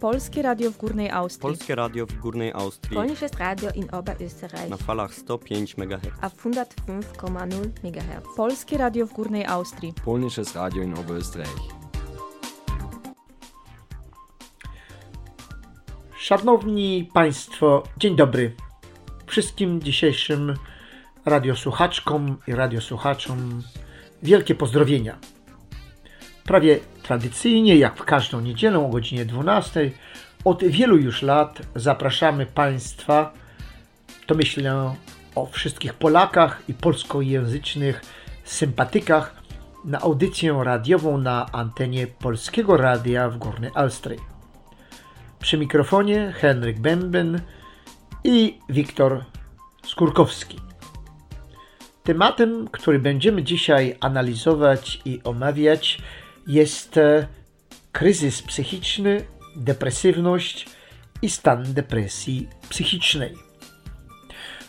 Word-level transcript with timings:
Polskie 0.00 0.42
Radio 0.42 0.70
w 0.70 0.76
Górnej 0.76 1.10
Austrii. 1.10 1.42
Polskie 1.42 1.74
Radio 1.74 2.06
w 2.06 2.14
Górnej 2.14 2.52
Austrii 2.52 2.96
Polnisches 2.96 3.32
Radio 3.32 3.70
in 3.70 3.90
Oberösterreich 3.90 4.70
na 4.70 4.76
falach 4.76 5.14
105 5.14 5.78
MHz. 5.78 6.08
auf 6.20 6.44
105,0 6.44 7.70
MHz. 7.82 8.36
Polskie 8.36 8.78
Radio 8.78 9.06
w 9.06 9.12
Górnej 9.12 9.46
Austrii. 9.46 9.92
Polnisches 10.04 10.54
Radio 10.54 10.82
in 10.82 10.94
Oberösterreich. 10.94 11.74
Szanowni 16.18 17.10
Państwo, 17.14 17.82
dzień 17.96 18.16
dobry. 18.16 18.54
Wszystkim 19.26 19.82
dzisiejszym 19.82 20.54
radiosłuchaczkom 21.24 22.36
i 22.46 22.52
radiosłuchaczom 22.52 23.62
wielkie 24.22 24.54
pozdrowienia. 24.54 25.18
Prawie 26.48 26.78
tradycyjnie, 27.02 27.76
jak 27.76 27.96
w 27.96 28.04
każdą 28.04 28.40
niedzielę 28.40 28.78
o 28.78 28.88
godzinie 28.88 29.24
12, 29.24 29.90
od 30.44 30.64
wielu 30.64 30.96
już 30.96 31.22
lat 31.22 31.62
zapraszamy 31.74 32.46
Państwa, 32.46 33.32
to 34.26 34.34
myślę 34.34 34.94
o 35.34 35.46
wszystkich 35.46 35.94
Polakach 35.94 36.62
i 36.68 36.74
polskojęzycznych 36.74 38.02
sympatykach, 38.44 39.42
na 39.84 40.00
audycję 40.00 40.60
radiową 40.62 41.18
na 41.18 41.46
antenie 41.52 42.06
Polskiego 42.06 42.76
Radia 42.76 43.28
w 43.28 43.38
Górnej 43.38 43.70
Austrii. 43.74 44.20
Przy 45.40 45.58
mikrofonie 45.58 46.32
Henryk 46.36 46.80
Bęben 46.80 47.40
i 48.24 48.58
Wiktor 48.68 49.24
Skórkowski. 49.86 50.58
Tematem, 52.02 52.68
który 52.68 52.98
będziemy 52.98 53.42
dzisiaj 53.42 53.96
analizować 54.00 55.00
i 55.04 55.20
omawiać, 55.24 55.98
jest 56.48 56.96
e, 56.96 57.26
kryzys 57.92 58.42
psychiczny, 58.42 59.24
depresywność 59.56 60.66
i 61.22 61.30
stan 61.30 61.72
depresji 61.74 62.48
psychicznej. 62.68 63.34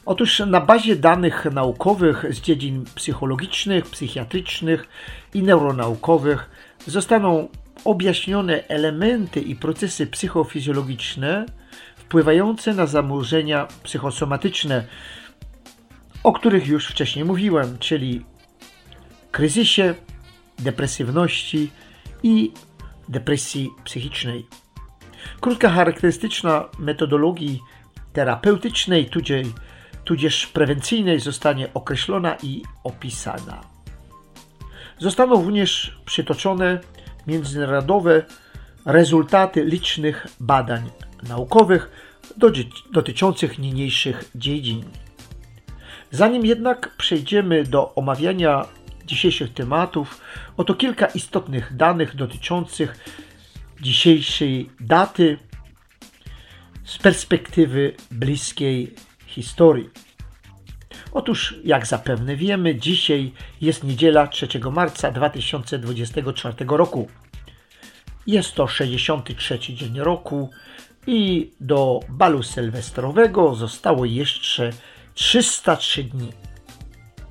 Otóż 0.05 0.39
na 0.39 0.61
bazie 0.61 0.95
danych 0.95 1.45
naukowych 1.45 2.25
z 2.30 2.41
dziedzin 2.41 2.86
psychologicznych, 2.95 3.86
psychiatrycznych 3.86 4.88
i 5.33 5.44
neuronaukowych 5.44 6.49
zostaną 6.88 7.47
objaśnione 7.86 8.67
elementy 8.67 9.41
i 9.41 9.55
procesy 9.55 10.08
psychofizjologiczne 10.08 11.45
wpływające 11.95 12.73
na 12.73 12.86
zaburzenia 12.86 13.67
psychosomatyczne, 13.83 14.86
o 16.23 16.33
których 16.33 16.67
już 16.67 16.88
wcześniej 16.88 17.25
mówiłem, 17.25 17.77
czyli 17.80 18.25
kryzysie, 19.31 19.95
depresywności 20.59 21.71
i 22.23 22.52
depresji 23.09 23.69
psychicznej. 23.83 24.47
Krótka 25.41 25.69
charakterystyczna 25.69 26.65
metodologii 26.79 27.59
terapeutycznej, 28.13 29.05
tudzież, 29.05 29.47
tudzież 30.03 30.47
prewencyjnej 30.47 31.19
zostanie 31.19 31.73
określona 31.73 32.37
i 32.43 32.63
opisana. 32.83 33.61
Zostaną 34.99 35.43
również 35.43 35.99
przytoczone 36.05 36.80
międzynarodowe 37.27 38.23
rezultaty 38.85 39.65
licznych 39.65 40.27
badań 40.39 40.89
naukowych 41.27 41.91
dotyczących 42.91 43.59
niniejszych 43.59 44.31
dziedzin. 44.35 44.83
Zanim 46.11 46.45
jednak 46.45 46.95
przejdziemy 46.97 47.63
do 47.63 47.95
omawiania 47.95 48.65
dzisiejszych 49.09 49.53
tematów, 49.53 50.21
oto 50.57 50.73
kilka 50.73 51.05
istotnych 51.05 51.75
danych 51.75 52.15
dotyczących 52.15 52.97
dzisiejszej 53.81 54.69
daty 54.79 55.37
z 56.83 56.97
perspektywy 56.97 57.95
bliskiej 58.11 58.95
historii. 59.25 59.89
Otóż, 61.11 61.55
jak 61.64 61.87
zapewne 61.87 62.36
wiemy, 62.36 62.75
dzisiaj 62.75 63.31
jest 63.61 63.83
niedziela 63.83 64.27
3 64.27 64.48
marca 64.71 65.11
2024 65.11 66.55
roku. 66.67 67.08
Jest 68.27 68.55
to 68.55 68.67
63 68.67 69.59
dzień 69.59 69.99
roku 69.99 70.49
i 71.08 71.52
do 71.59 71.99
balu 72.09 72.43
sylwestrowego 72.43 73.55
zostało 73.55 74.05
jeszcze 74.05 74.71
303 75.14 76.03
dni. 76.03 76.31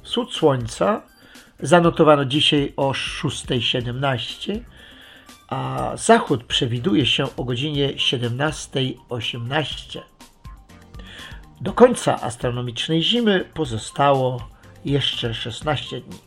Wschód 0.03 0.35
słońca 0.35 1.03
zanotowano 1.61 2.25
dzisiaj 2.25 2.73
o 2.77 2.91
6.17, 2.91 4.61
a 5.49 5.93
zachód 5.97 6.45
przewiduje 6.45 7.07
się 7.07 7.27
o 7.37 7.45
godzinie 7.45 7.95
17.18. 7.95 10.01
Do 11.61 11.73
końca 11.73 12.21
astronomicznej 12.21 13.03
zimy 13.03 13.45
pozostało 13.55 14.49
jeszcze 14.85 15.35
16 15.35 16.01
dni. 16.01 16.19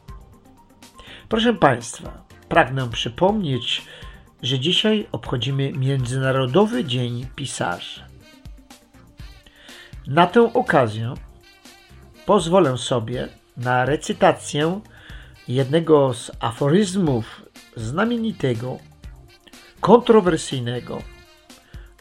Proszę 1.30 1.53
Państwa, 1.53 2.24
pragnę 2.50 2.90
przypomnieć, 2.90 3.81
że 4.44 4.59
dzisiaj 4.59 5.08
obchodzimy 5.12 5.72
Międzynarodowy 5.72 6.86
Dzień 6.86 7.28
Pisarzy. 7.36 8.02
Na 10.08 10.28
tę 10.28 10.53
okazję 10.53 11.14
pozwolę 12.25 12.78
sobie 12.78 13.28
na 13.58 13.86
recytację 13.86 14.81
jednego 15.53 16.13
z 16.13 16.31
aforyzmów 16.39 17.41
znamienitego, 17.75 18.78
kontrowersyjnego, 19.81 21.01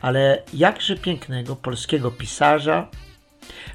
ale 0.00 0.42
jakże 0.54 0.96
pięknego 0.96 1.56
polskiego 1.56 2.10
pisarza, 2.10 2.88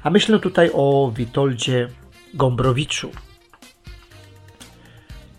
a 0.02 0.10
myślę 0.10 0.38
tutaj 0.38 0.70
o 0.74 1.12
Witoldzie 1.16 1.88
Gombrowiczu. 2.34 3.10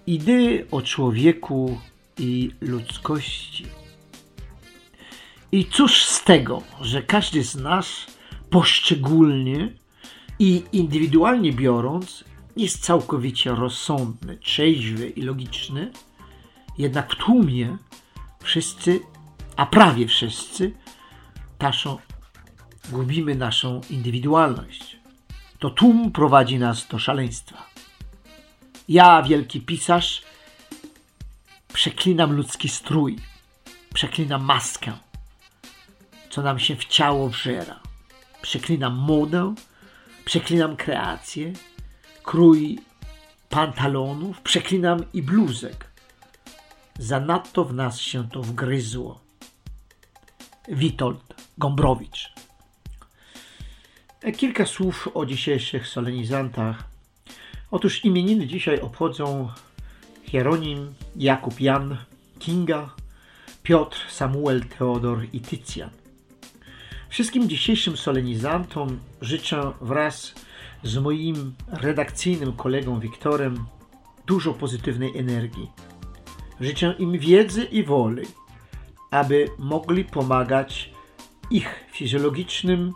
Idy 0.07 0.65
o 0.71 0.81
człowieku 0.81 1.79
i 2.19 2.51
ludzkości. 2.61 3.65
I 5.51 5.65
cóż 5.65 6.05
z 6.05 6.23
tego, 6.23 6.61
że 6.81 7.01
każdy 7.01 7.43
z 7.43 7.55
nas 7.55 8.05
poszczególnie 8.49 9.73
i 10.39 10.63
indywidualnie 10.71 11.53
biorąc 11.53 12.23
jest 12.57 12.83
całkowicie 12.83 13.51
rozsądny, 13.51 14.37
trzeźwy 14.37 15.09
i 15.09 15.21
logiczny, 15.21 15.91
jednak 16.77 17.13
w 17.13 17.15
tłumie 17.15 17.77
wszyscy, 18.43 18.99
a 19.55 19.65
prawie 19.65 20.07
wszyscy, 20.07 20.73
taszą, 21.57 21.97
gubimy 22.89 23.35
naszą 23.35 23.81
indywidualność. 23.89 24.97
To 25.59 25.69
tłum 25.69 26.11
prowadzi 26.11 26.59
nas 26.59 26.87
do 26.87 26.99
szaleństwa. 26.99 27.65
Ja, 28.89 29.21
wielki 29.23 29.61
pisarz, 29.61 30.21
przeklinam 31.73 32.33
ludzki 32.33 32.69
strój, 32.69 33.15
przeklinam 33.93 34.43
maskę, 34.43 34.97
co 36.29 36.41
nam 36.41 36.59
się 36.59 36.75
w 36.75 36.85
ciało 36.85 37.29
wżera. 37.29 37.79
Przeklinam 38.41 38.95
modę, 38.95 39.55
przeklinam 40.25 40.75
kreację, 40.75 41.53
krój 42.27 42.79
pantalonów, 43.49 44.41
przeklinam 44.41 44.99
i 45.13 45.21
bluzek. 45.21 45.91
Zanadto 46.99 47.65
w 47.65 47.73
nas 47.73 47.99
się 47.99 48.29
to 48.29 48.41
wgryzło. 48.41 49.19
Witold 50.67 51.35
Gombrowicz. 51.57 52.33
Kilka 54.37 54.65
słów 54.65 55.09
o 55.13 55.25
dzisiejszych 55.25 55.87
solenizantach. 55.87 56.83
Otóż 57.71 58.05
imieniny 58.05 58.47
dzisiaj 58.47 58.79
obchodzą 58.81 59.49
Hieronim, 60.23 60.93
Jakub 61.15 61.61
Jan, 61.61 61.97
Kinga, 62.39 62.95
Piotr, 63.63 63.97
Samuel, 64.09 64.65
Teodor 64.65 65.25
i 65.33 65.39
Tycjan. 65.39 65.89
Wszystkim 67.09 67.49
dzisiejszym 67.49 67.97
solenizantom 67.97 68.99
życzę 69.21 69.71
wraz 69.81 70.15
z 70.23 70.46
moim 71.01 71.55
redakcyjnym 71.67 72.53
kolegą 72.53 72.99
Wiktorem 72.99 73.65
dużo 74.25 74.53
pozytywnej 74.53 75.17
energii. 75.17 75.71
Życzę 76.61 76.95
im 76.99 77.19
wiedzy 77.19 77.63
i 77.63 77.83
woli, 77.83 78.25
aby 79.11 79.47
mogli 79.59 80.05
pomagać 80.05 80.91
ich 81.49 81.85
fizjologicznym 81.91 82.93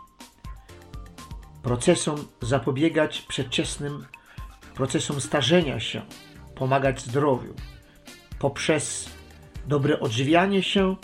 procesom, 1.63 2.16
zapobiegać 2.42 3.22
przedwczesnym 3.22 4.06
procesom 4.75 5.22
starzenia 5.22 5.80
się, 5.80 6.01
pomagać 6.56 7.01
zdrowiu 7.01 7.54
poprzez 8.42 9.10
dobre 9.68 10.00
odżywianie 10.00 10.63
się, 10.63 10.95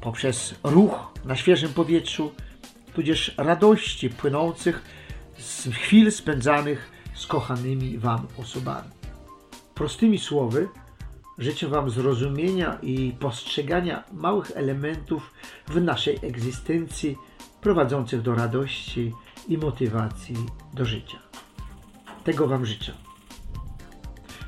poprzez 0.00 0.54
ruch 0.64 1.12
na 1.24 1.36
świeżym 1.36 1.72
powietrzu, 1.74 2.32
tudzież 2.94 3.34
radości 3.36 4.10
płynących 4.10 4.82
z 5.38 5.68
chwil 5.68 6.12
spędzanych 6.12 6.90
z 7.14 7.26
kochanymi 7.26 7.98
Wam 7.98 8.26
osobami. 8.38 8.88
Prostymi 9.74 10.18
słowy, 10.18 10.68
życzę 11.38 11.68
Wam 11.68 11.90
zrozumienia 11.90 12.78
i 12.82 13.12
postrzegania 13.20 14.04
małych 14.12 14.50
elementów 14.54 15.34
w 15.68 15.80
naszej 15.80 16.18
egzystencji 16.22 17.16
prowadzących 17.60 18.22
do 18.22 18.34
radości 18.34 19.12
i 19.48 19.58
motywacji 19.58 20.36
do 20.74 20.84
życia. 20.84 21.18
Tego 22.24 22.48
Wam 22.48 22.66
życzę. 22.66 22.92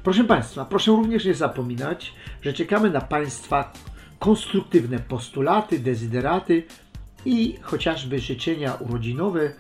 Proszę 0.02 0.24
Państwa, 0.24 0.64
proszę 0.64 0.90
również 0.90 1.24
nie 1.24 1.34
zapominać, 1.34 2.14
że 2.42 2.52
czekamy 2.52 2.90
na 2.90 3.00
Państwa 3.00 3.72
konstruktywne 4.18 4.98
postulaty, 4.98 5.78
dezyderaty 5.78 6.62
i 7.24 7.56
chociażby 7.62 8.18
życzenia 8.18 8.74
urodzinowe 8.74 9.52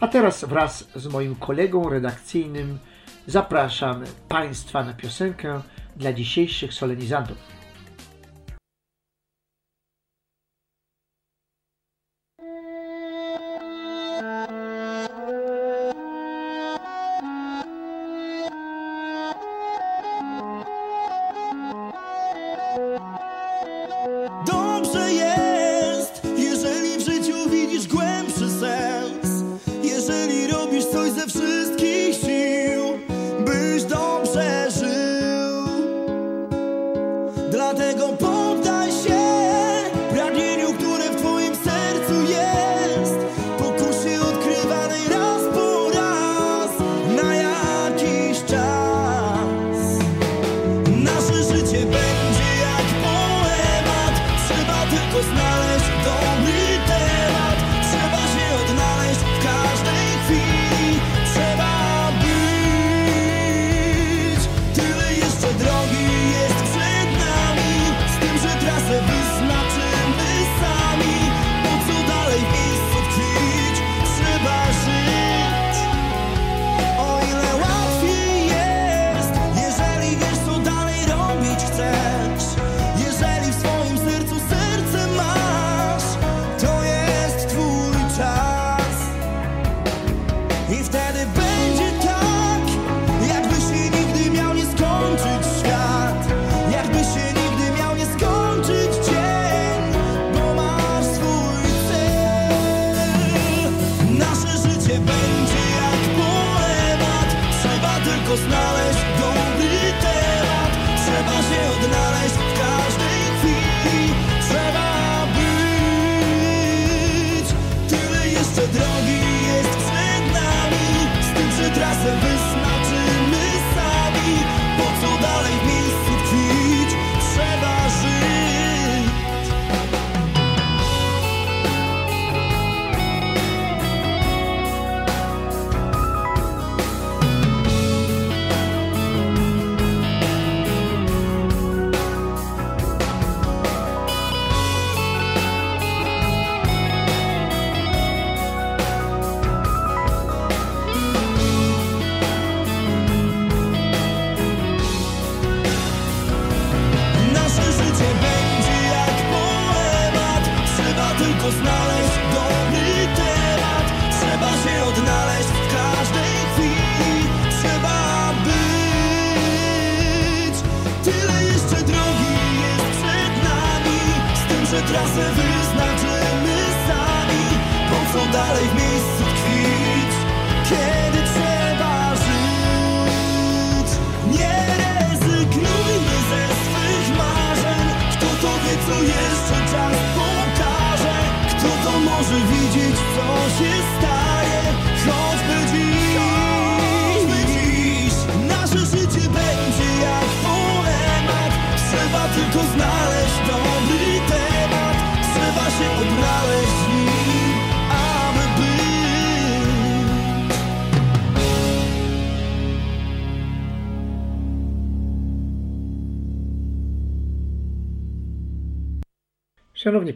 A 0.00 0.08
teraz 0.08 0.44
wraz 0.44 0.88
z 0.94 1.06
moim 1.06 1.34
kolegą 1.34 1.88
redakcyjnym 1.88 2.78
zapraszam 3.26 4.04
Państwa 4.28 4.84
na 4.84 4.94
piosenkę 4.94 5.62
dla 5.96 6.12
dzisiejszych 6.12 6.74
solenizantów. 6.74 7.51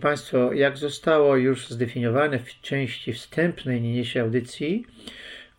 Państwo, 0.07 0.53
jak 0.53 0.77
zostało 0.79 1.37
już 1.37 1.69
zdefiniowane 1.69 2.39
w 2.39 2.61
części 2.61 3.13
wstępnej 3.13 3.81
niniejszej 3.81 4.23
audycji, 4.23 4.85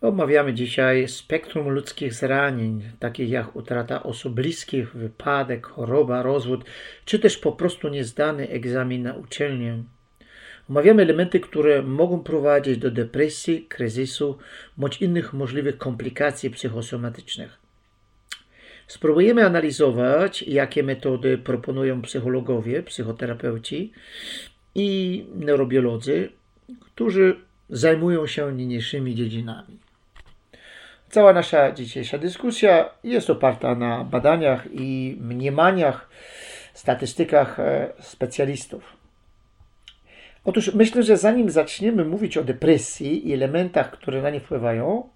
omawiamy 0.00 0.54
dzisiaj 0.54 1.08
spektrum 1.08 1.68
ludzkich 1.68 2.14
zranień, 2.14 2.82
takich 2.98 3.30
jak 3.30 3.56
utrata 3.56 4.02
osób 4.02 4.34
bliskich, 4.34 4.92
wypadek, 4.92 5.66
choroba, 5.66 6.22
rozwód, 6.22 6.64
czy 7.04 7.18
też 7.18 7.38
po 7.38 7.52
prostu 7.52 7.88
niezdany 7.88 8.48
egzamin 8.48 9.02
na 9.02 9.14
uczelnię. 9.14 9.82
Omawiamy 10.70 11.02
elementy, 11.02 11.40
które 11.40 11.82
mogą 11.82 12.22
prowadzić 12.22 12.78
do 12.78 12.90
depresji, 12.90 13.66
kryzysu 13.66 14.38
bądź 14.76 15.02
innych 15.02 15.32
możliwych 15.32 15.78
komplikacji 15.78 16.50
psychosomatycznych. 16.50 17.67
Spróbujemy 18.88 19.46
analizować, 19.46 20.42
jakie 20.42 20.82
metody 20.82 21.38
proponują 21.38 22.02
psychologowie, 22.02 22.82
psychoterapeuci 22.82 23.92
i 24.74 25.24
neurobiolodzy, 25.34 26.32
którzy 26.80 27.36
zajmują 27.70 28.26
się 28.26 28.52
niniejszymi 28.52 29.14
dziedzinami. 29.14 29.78
Cała 31.10 31.32
nasza 31.32 31.72
dzisiejsza 31.72 32.18
dyskusja 32.18 32.90
jest 33.04 33.30
oparta 33.30 33.74
na 33.74 34.04
badaniach 34.04 34.66
i 34.72 35.16
mniemaniach, 35.20 36.10
statystykach 36.74 37.60
e, 37.60 37.92
specjalistów. 38.00 38.96
Otóż 40.44 40.74
myślę, 40.74 41.02
że 41.02 41.16
zanim 41.16 41.50
zaczniemy 41.50 42.04
mówić 42.04 42.36
o 42.36 42.44
depresji 42.44 43.28
i 43.28 43.34
elementach, 43.34 43.90
które 43.90 44.22
na 44.22 44.30
nie 44.30 44.40
wpływają, 44.40 45.08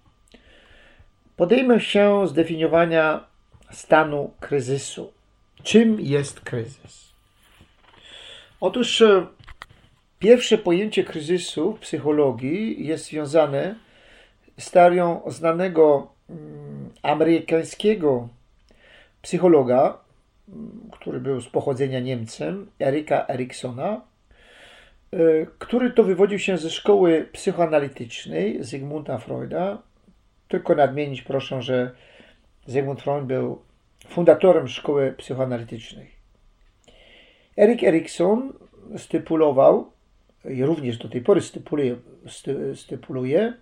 podejmę 1.35 1.79
się 1.79 2.27
zdefiniowania 2.27 3.32
stanu 3.73 4.31
kryzysu. 4.39 5.13
Czym 5.63 6.01
jest 6.01 6.39
kryzys? 6.41 7.13
Otóż 8.61 9.01
e, 9.01 9.25
pierwsze 10.19 10.57
pojęcie 10.57 11.03
kryzysu 11.03 11.73
w 11.73 11.79
psychologii 11.79 12.87
jest 12.87 13.05
związane 13.05 13.75
z 14.59 14.71
teorią 14.71 15.21
znanego 15.27 16.07
mm, 16.29 16.89
amerykańskiego 17.01 18.29
psychologa, 19.21 19.97
mm, 20.49 20.89
który 20.91 21.19
był 21.19 21.41
z 21.41 21.47
pochodzenia 21.49 21.99
Niemcem, 21.99 22.67
Erika 22.81 23.27
Eriksona, 23.27 24.01
e, 25.13 25.17
który 25.59 25.91
to 25.91 26.03
wywodził 26.03 26.39
się 26.39 26.57
ze 26.57 26.69
szkoły 26.69 27.29
psychoanalitycznej 27.31 28.63
Zygmunta 28.63 29.17
Freuda. 29.17 29.77
Tylko 30.47 30.75
nadmienić 30.75 31.21
proszę, 31.21 31.61
że 31.61 31.91
Zygmunt 32.65 33.01
Freud 33.01 33.25
był 33.25 33.61
fundatorem 34.07 34.67
szkoły 34.67 35.13
psychoanalitycznej. 35.17 36.07
Erik 37.57 37.83
Erikson 37.83 38.53
stypulował, 38.97 39.91
i 40.49 40.65
również 40.65 40.97
do 40.97 41.09
tej 41.09 41.21
pory 41.21 41.41
stypuluje, 41.41 41.95
stypuluje, 42.75 43.53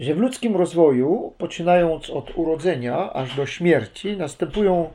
że 0.00 0.14
w 0.14 0.18
ludzkim 0.18 0.56
rozwoju, 0.56 1.34
poczynając 1.38 2.10
od 2.10 2.38
urodzenia 2.38 3.12
aż 3.12 3.36
do 3.36 3.46
śmierci, 3.46 4.16
następują 4.16 4.90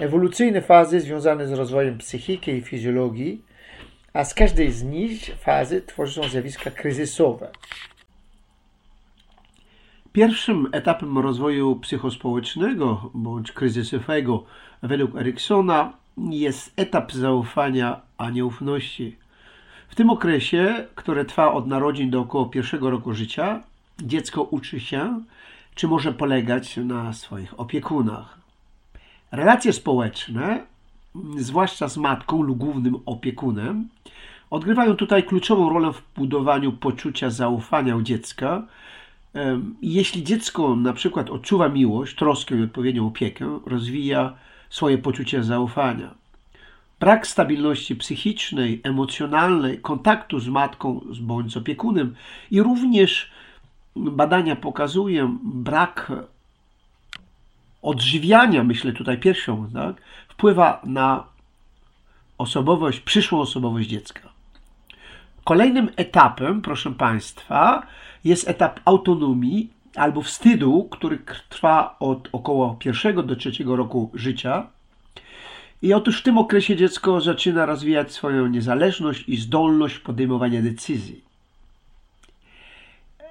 ewolucyjne 0.00 0.62
fazy 0.62 1.00
związane 1.00 1.46
z 1.46 1.52
rozwojem 1.52 1.98
psychiki 1.98 2.50
i 2.50 2.60
fizjologii, 2.60 3.42
a 4.12 4.24
z 4.24 4.34
każdej 4.34 4.72
z 4.72 4.82
nich 4.82 5.36
fazy 5.38 5.82
tworzą 5.82 6.28
zjawiska 6.28 6.70
kryzysowe. 6.70 7.50
Pierwszym 10.16 10.68
etapem 10.72 11.18
rozwoju 11.18 11.76
psychospołecznego 11.76 13.10
bądź 13.14 13.52
kryzysowego 13.52 14.44
według 14.82 15.16
Eriksona 15.16 15.92
jest 16.30 16.72
etap 16.76 17.12
zaufania, 17.12 18.00
a 18.18 18.30
nieufności. 18.30 19.16
W 19.88 19.94
tym 19.94 20.10
okresie, 20.10 20.86
które 20.94 21.24
trwa 21.24 21.52
od 21.52 21.66
narodzin 21.66 22.10
do 22.10 22.20
około 22.20 22.46
pierwszego 22.46 22.90
roku 22.90 23.12
życia, 23.12 23.62
dziecko 24.02 24.42
uczy 24.42 24.80
się, 24.80 25.20
czy 25.74 25.88
może 25.88 26.12
polegać 26.12 26.76
na 26.76 27.12
swoich 27.12 27.60
opiekunach. 27.60 28.38
Relacje 29.32 29.72
społeczne, 29.72 30.66
zwłaszcza 31.36 31.88
z 31.88 31.96
matką 31.96 32.42
lub 32.42 32.58
głównym 32.58 32.96
opiekunem, 33.06 33.88
odgrywają 34.50 34.96
tutaj 34.96 35.22
kluczową 35.22 35.70
rolę 35.70 35.92
w 35.92 36.02
budowaniu 36.16 36.72
poczucia 36.72 37.30
zaufania 37.30 37.96
u 37.96 38.02
dziecka. 38.02 38.62
Jeśli 39.82 40.24
dziecko 40.24 40.76
na 40.76 40.92
przykład 40.92 41.30
odczuwa 41.30 41.68
miłość, 41.68 42.16
troskę 42.16 42.56
i 42.56 42.62
odpowiednią 42.62 43.06
opiekę, 43.06 43.60
rozwija 43.66 44.34
swoje 44.70 44.98
poczucie 44.98 45.44
zaufania. 45.44 46.14
Brak 47.00 47.26
stabilności 47.26 47.96
psychicznej, 47.96 48.80
emocjonalnej, 48.84 49.80
kontaktu 49.80 50.40
z 50.40 50.48
matką 50.48 51.00
bądź 51.20 51.52
z 51.52 51.56
opiekunem 51.56 52.14
i 52.50 52.62
również 52.62 53.30
badania 53.96 54.56
pokazują 54.56 55.38
brak 55.42 56.12
odżywiania, 57.82 58.64
myślę 58.64 58.92
tutaj 58.92 59.18
piersią, 59.18 59.70
tak, 59.72 59.96
wpływa 60.28 60.80
na 60.84 61.24
osobowość, 62.38 63.00
przyszłą 63.00 63.40
osobowość 63.40 63.88
dziecka. 63.88 64.35
Kolejnym 65.46 65.88
etapem, 65.96 66.62
proszę 66.62 66.90
Państwa, 66.90 67.86
jest 68.24 68.48
etap 68.48 68.80
autonomii 68.84 69.70
albo 69.96 70.22
wstydu, 70.22 70.88
który 70.90 71.18
trwa 71.48 71.96
od 72.00 72.28
około 72.32 72.74
pierwszego 72.74 73.22
do 73.22 73.36
trzeciego 73.36 73.76
roku 73.76 74.10
życia. 74.14 74.66
I 75.82 75.94
otóż 75.94 76.20
w 76.20 76.22
tym 76.22 76.38
okresie 76.38 76.76
dziecko 76.76 77.20
zaczyna 77.20 77.66
rozwijać 77.66 78.12
swoją 78.12 78.46
niezależność 78.46 79.28
i 79.28 79.36
zdolność 79.36 79.98
podejmowania 79.98 80.62
decyzji. 80.62 81.24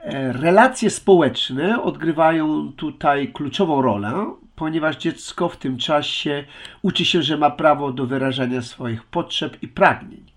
E, 0.04 0.34
relacje 0.34 0.90
społeczne 0.90 1.82
odgrywają 1.82 2.72
tutaj 2.74 3.32
kluczową 3.34 3.82
rolę, 3.82 4.34
ponieważ 4.56 4.98
dziecko 4.98 5.50
w 5.50 5.58
tym 5.58 5.78
czasie 5.78 6.44
uczy 6.82 7.06
się, 7.06 7.24
że 7.24 7.38
ma 7.38 7.50
prawo 7.52 7.92
do 7.92 8.06
wyrażania 8.06 8.62
swoich 8.62 9.04
potrzeb 9.04 9.64
i 9.64 9.68
pragnień. 9.68 10.35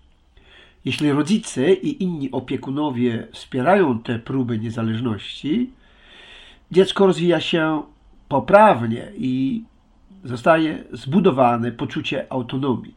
Jeśli 0.85 1.11
rodzice 1.11 1.73
i 1.73 2.03
inni 2.03 2.31
opiekunowie 2.31 3.27
wspierają 3.31 3.99
te 3.99 4.19
próby 4.19 4.59
niezależności, 4.59 5.71
dziecko 6.71 7.05
rozwija 7.05 7.41
się 7.41 7.83
poprawnie 8.27 9.11
i 9.17 9.63
zostaje 10.23 10.83
zbudowane 10.91 11.71
poczucie 11.71 12.25
autonomii. 12.29 12.93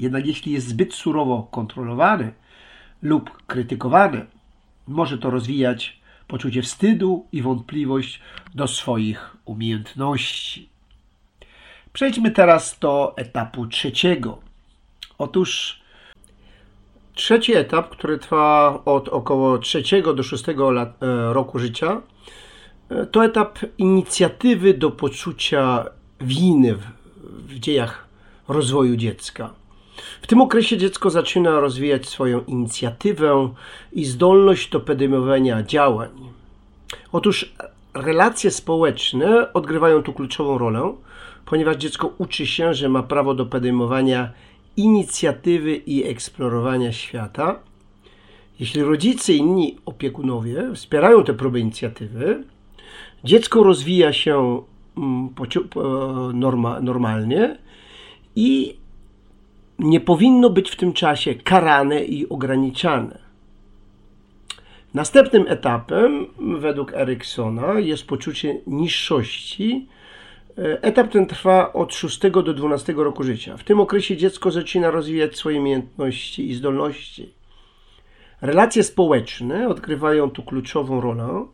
Jednak 0.00 0.26
jeśli 0.26 0.52
jest 0.52 0.68
zbyt 0.68 0.94
surowo 0.94 1.48
kontrolowane 1.50 2.32
lub 3.02 3.46
krytykowane, 3.46 4.26
może 4.88 5.18
to 5.18 5.30
rozwijać 5.30 6.00
poczucie 6.28 6.62
wstydu 6.62 7.26
i 7.32 7.42
wątpliwość 7.42 8.20
do 8.54 8.68
swoich 8.68 9.36
umiejętności. 9.44 10.68
Przejdźmy 11.92 12.30
teraz 12.30 12.78
do 12.78 13.16
etapu 13.16 13.66
trzeciego. 13.66 14.38
Otóż 15.18 15.80
trzeci 17.14 17.54
etap, 17.54 17.88
który 17.88 18.18
trwa 18.18 18.78
od 18.84 19.08
około 19.08 19.58
trzeciego 19.58 20.14
do 20.14 20.22
szóstego 20.22 20.82
e, 20.82 20.86
roku 21.32 21.58
życia, 21.58 22.00
e, 22.88 23.06
to 23.06 23.24
etap 23.24 23.58
inicjatywy 23.78 24.74
do 24.74 24.90
poczucia 24.90 25.84
winy 26.20 26.74
w 27.46 27.58
dziejach 27.58 28.06
rozwoju 28.48 28.96
dziecka. 28.96 29.50
W 30.22 30.26
tym 30.26 30.40
okresie 30.40 30.76
dziecko 30.76 31.10
zaczyna 31.10 31.60
rozwijać 31.60 32.08
swoją 32.08 32.44
inicjatywę 32.44 33.48
i 33.92 34.04
zdolność 34.04 34.70
do 34.70 34.80
podejmowania 34.80 35.62
działań. 35.62 36.10
Otóż 37.12 37.54
relacje 37.94 38.50
społeczne 38.50 39.52
odgrywają 39.52 40.02
tu 40.02 40.12
kluczową 40.12 40.58
rolę, 40.58 40.94
ponieważ 41.46 41.76
dziecko 41.76 42.12
uczy 42.18 42.46
się, 42.46 42.74
że 42.74 42.88
ma 42.88 43.02
prawo 43.02 43.34
do 43.34 43.46
podejmowania 43.46 44.32
inicjatywy 44.76 45.76
i 45.76 46.04
eksplorowania 46.04 46.92
świata. 46.92 47.58
Jeśli 48.60 48.82
rodzice 48.82 49.32
i 49.32 49.36
inni 49.36 49.76
opiekunowie 49.86 50.74
wspierają 50.74 51.24
te 51.24 51.34
próby 51.34 51.60
inicjatywy, 51.60 52.44
dziecko 53.24 53.62
rozwija 53.62 54.12
się 54.12 54.62
mm, 54.96 55.34
normalnie 56.82 57.58
i 58.36 58.76
nie 59.78 60.00
powinno 60.00 60.50
być 60.50 60.70
w 60.70 60.76
tym 60.76 60.92
czasie 60.92 61.34
karane 61.34 62.04
i 62.04 62.28
ograniczane. 62.28 63.18
Następnym 64.94 65.44
etapem, 65.48 66.26
według 66.60 66.92
Eriksona, 66.92 67.80
jest 67.80 68.06
poczucie 68.06 68.60
niższości. 68.66 69.86
Etap 70.56 71.10
ten 71.10 71.26
trwa 71.26 71.72
od 71.72 71.94
6 71.94 72.20
do 72.20 72.54
12 72.54 72.92
roku 72.92 73.22
życia. 73.22 73.56
W 73.56 73.64
tym 73.64 73.80
okresie 73.80 74.16
dziecko 74.16 74.50
zaczyna 74.50 74.90
rozwijać 74.90 75.36
swoje 75.36 75.60
umiejętności 75.60 76.50
i 76.50 76.54
zdolności. 76.54 77.32
Relacje 78.40 78.82
społeczne 78.82 79.68
odgrywają 79.68 80.30
tu 80.30 80.42
kluczową 80.42 81.00
rolę, 81.00 81.46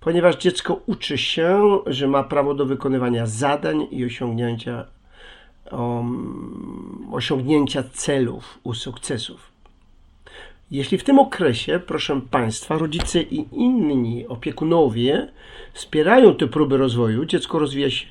ponieważ 0.00 0.36
dziecko 0.36 0.80
uczy 0.86 1.18
się, 1.18 1.78
że 1.86 2.08
ma 2.08 2.24
prawo 2.24 2.54
do 2.54 2.66
wykonywania 2.66 3.26
zadań 3.26 3.86
i 3.90 4.04
osiągnięcia 4.04 4.86
um, 5.72 7.08
osiągnięcia 7.12 7.82
celów, 7.82 8.58
u 8.64 8.74
sukcesów. 8.74 9.52
Jeśli 10.70 10.98
w 10.98 11.04
tym 11.04 11.18
okresie, 11.18 11.80
proszę 11.86 12.20
Państwa, 12.30 12.78
rodzice 12.78 13.22
i 13.22 13.46
inni 13.52 14.26
opiekunowie 14.26 15.32
wspierają 15.72 16.34
te 16.34 16.46
próby 16.46 16.76
rozwoju, 16.76 17.24
dziecko 17.24 17.58
rozwija 17.58 17.90
się 17.90 18.06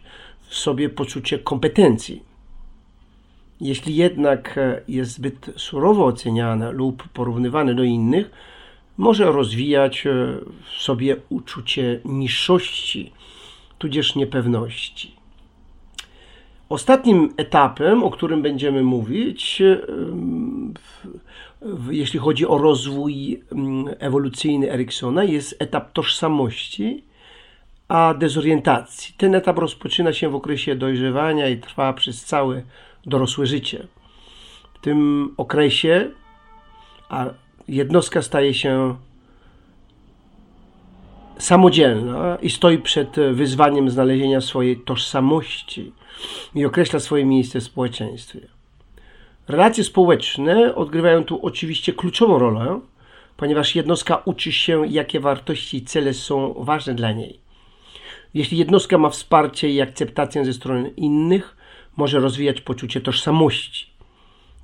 w 0.52 0.56
sobie 0.58 0.90
poczucie 0.90 1.40
kompetencji. 1.40 2.24
Jeśli 3.62 3.96
jednak 3.96 4.58
e, 4.58 4.82
jest 4.88 5.12
zbyt 5.12 5.50
surowo 5.58 6.06
oceniane 6.06 6.72
lub 6.72 7.08
porównywane 7.08 7.76
do 7.76 7.84
innych, 7.84 8.32
może 8.98 9.32
rozwijać 9.32 10.08
e, 10.08 10.12
w 10.64 10.82
sobie 10.82 11.16
uczucie 11.30 12.00
niższości, 12.06 13.12
tudzież 13.78 14.16
niepewności. 14.16 15.16
Ostatnim 16.70 17.34
etapem, 17.38 18.04
o 18.04 18.12
którym 18.12 18.42
będziemy 18.42 18.84
mówić, 18.84 19.62
jeśli 21.90 22.20
chodzi 22.20 22.48
o 22.48 22.58
rozwój 22.58 23.42
ewolucyjny 24.00 24.72
Eriksona, 24.72 25.24
jest 25.24 25.56
etap 25.60 25.94
tożsamości, 25.94 27.04
a 27.92 28.14
dezorientacji. 28.14 29.14
Ten 29.18 29.36
etap 29.36 29.58
rozpoczyna 29.58 30.14
się 30.14 30.30
w 30.30 30.36
okresie 30.36 30.76
dojrzewania 30.76 31.50
i 31.50 31.58
trwa 31.58 31.94
przez 31.94 32.26
całe 32.26 32.62
dorosłe 33.06 33.46
życie. 33.46 33.88
W 34.74 34.82
tym 34.82 35.30
okresie, 35.38 36.12
a 37.10 37.26
jednostka 37.68 38.22
staje 38.22 38.54
się 38.54 38.96
samodzielna 41.38 42.38
i 42.42 42.50
stoi 42.50 42.78
przed 42.78 43.16
wyzwaniem 43.34 43.90
znalezienia 43.90 44.42
swojej 44.42 44.80
tożsamości 44.80 45.94
i 46.56 46.66
określa 46.66 47.00
swoje 47.00 47.26
miejsce 47.26 47.60
w 47.60 47.64
społeczeństwie. 47.64 48.40
Relacje 49.48 49.84
społeczne 49.84 50.76
odgrywają 50.76 51.24
tu 51.24 51.46
oczywiście 51.46 51.94
kluczową 51.94 52.40
rolę, 52.40 52.80
ponieważ 53.38 53.76
jednostka 53.76 54.22
uczy 54.26 54.52
się, 54.52 54.88
jakie 54.88 55.20
wartości 55.20 55.78
i 55.78 55.86
cele 55.86 56.14
są 56.14 56.54
ważne 56.54 56.94
dla 56.94 57.12
niej. 57.12 57.51
Jeśli 58.34 58.58
jednostka 58.58 58.98
ma 58.98 59.10
wsparcie 59.10 59.70
i 59.70 59.82
akceptację 59.82 60.46
ze 60.46 60.54
strony 60.54 60.90
innych, 60.90 61.58
może 61.98 62.20
rozwijać 62.20 62.62
poczucie 62.62 63.02
tożsamości. 63.02 63.86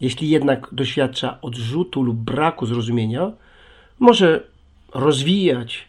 Jeśli 0.01 0.29
jednak 0.29 0.67
doświadcza 0.71 1.37
odrzutu 1.41 2.03
lub 2.03 2.17
braku 2.17 2.65
zrozumienia, 2.65 3.31
może 3.99 4.43
rozwijać 4.93 5.87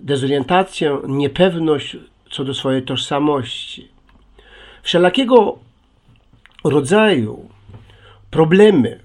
dezorientację, 0.00 0.98
niepewność 1.08 1.96
co 2.30 2.44
do 2.44 2.54
swojej 2.54 2.82
tożsamości. 2.82 3.88
Wszelakiego 4.82 5.58
rodzaju 6.64 7.48
problemy, 8.30 9.00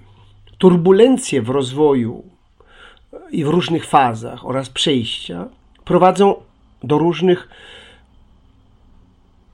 turbulencje 0.58 1.42
w 1.42 1.48
rozwoju 1.48 2.24
i 3.30 3.44
w 3.44 3.48
różnych 3.48 3.86
fazach 3.86 4.46
oraz 4.46 4.70
przejścia 4.70 5.48
prowadzą 5.84 6.34
do 6.84 6.98
różnych 6.98 7.48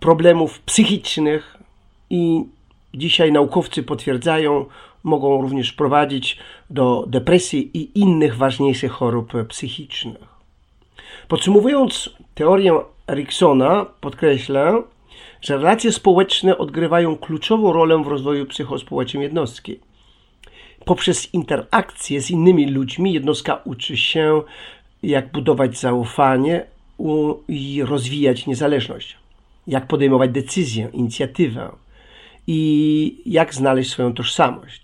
problemów 0.01 0.61
psychicznych 0.61 1.57
i 2.11 2.45
dzisiaj 2.95 3.33
naukowcy 3.33 3.83
potwierdzają, 3.83 4.67
mogą 5.03 5.43
również 5.43 5.73
prowadzić 5.73 6.39
do 6.71 7.05
depresji 7.07 7.71
i 7.75 7.99
innych 8.01 8.37
ważniejszych 8.37 8.93
chorób 8.93 9.33
psychicznych. 9.49 10.39
Podsumowując 11.29 12.11
teorię 12.35 12.81
Eriksona, 13.09 13.87
podkreślę, 14.01 14.83
że 15.41 15.57
relacje 15.57 15.93
społeczne 15.93 16.59
odgrywają 16.59 17.17
kluczową 17.17 17.73
rolę 17.73 18.03
w 18.03 18.07
rozwoju 18.07 18.47
psychospołecznym 18.47 19.23
jednostki. 19.23 19.81
Poprzez 20.85 21.35
interakcje 21.35 22.21
z 22.21 22.31
innymi 22.31 22.71
ludźmi 22.71 23.13
jednostka 23.13 23.61
uczy 23.65 23.97
się, 23.97 24.43
jak 25.03 25.33
budować 25.33 25.79
zaufanie 25.79 26.67
i 27.49 27.83
rozwijać 27.83 28.47
niezależność, 28.47 29.17
jak 29.67 29.87
podejmować 29.87 30.31
decyzję, 30.31 30.89
inicjatywę 30.93 31.71
i 32.47 33.23
jak 33.27 33.55
znaleźć 33.55 33.91
swoją 33.91 34.15
tożsamość. 34.15 34.83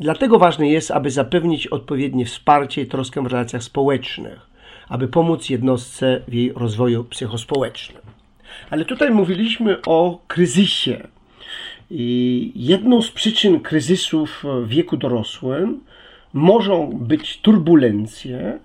Dlatego 0.00 0.38
ważne 0.38 0.68
jest, 0.68 0.90
aby 0.90 1.10
zapewnić 1.10 1.66
odpowiednie 1.66 2.26
wsparcie 2.26 2.82
i 2.82 2.86
troskę 2.86 3.22
w 3.22 3.26
relacjach 3.26 3.62
społecznych, 3.62 4.46
aby 4.88 5.08
pomóc 5.08 5.50
jednostce 5.50 6.22
w 6.28 6.34
jej 6.34 6.52
rozwoju 6.52 7.04
psychospołecznym. 7.04 8.02
Ale 8.70 8.84
tutaj 8.84 9.10
mówiliśmy 9.10 9.82
o 9.86 10.18
kryzysie. 10.28 11.08
I 11.90 12.52
jedną 12.54 13.02
z 13.02 13.10
przyczyn 13.10 13.60
kryzysów 13.60 14.44
w 14.62 14.68
wieku 14.68 14.96
dorosłym 14.96 15.80
mogą 16.32 16.90
być 16.92 17.40
turbulencje 17.40 18.58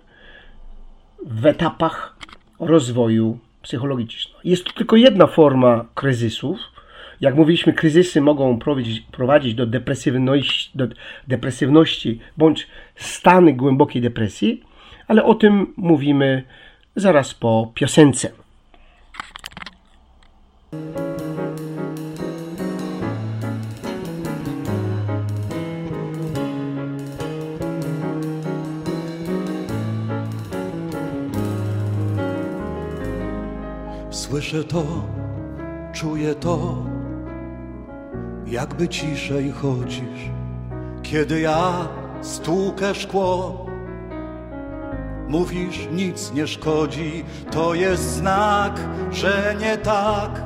w 1.26 1.46
etapach 1.46 2.16
rozwoju 2.60 3.40
psychologicznego. 3.62 4.40
Jest 4.44 4.66
to 4.66 4.74
tylko 4.74 4.96
jedna 4.96 5.28
forma 5.28 5.86
kryzysów. 5.96 6.60
Jak 7.22 7.36
mówiliśmy, 7.36 7.74
kryzysy 7.74 8.22
mogą 8.22 8.60
prowadzić, 8.60 9.02
prowadzić 9.02 9.56
do, 9.56 9.66
depresywności, 9.66 10.72
do 10.76 10.88
depresywności 11.28 12.20
bądź 12.38 12.68
stany 12.96 13.54
głębokiej 13.54 14.02
depresji, 14.02 14.64
ale 15.08 15.24
o 15.24 15.36
tym 15.36 15.74
mówimy 15.78 16.44
zaraz 16.96 17.34
po 17.34 17.72
piosence. 17.76 18.32
Słyszę 34.30 34.64
to, 34.64 34.84
czuję 35.94 36.36
to, 36.36 36.78
jakby 38.46 38.88
ciszej 38.88 39.52
chodzisz, 39.52 40.30
kiedy 41.04 41.40
ja 41.40 41.88
stłukę 42.22 42.96
szkło. 42.96 43.66
Mówisz, 45.28 45.88
nic 45.92 46.34
nie 46.34 46.48
szkodzi, 46.48 47.26
to 47.52 47.74
jest 47.74 48.04
znak, 48.04 48.80
że 49.12 49.56
nie 49.62 49.78
tak 49.78 50.44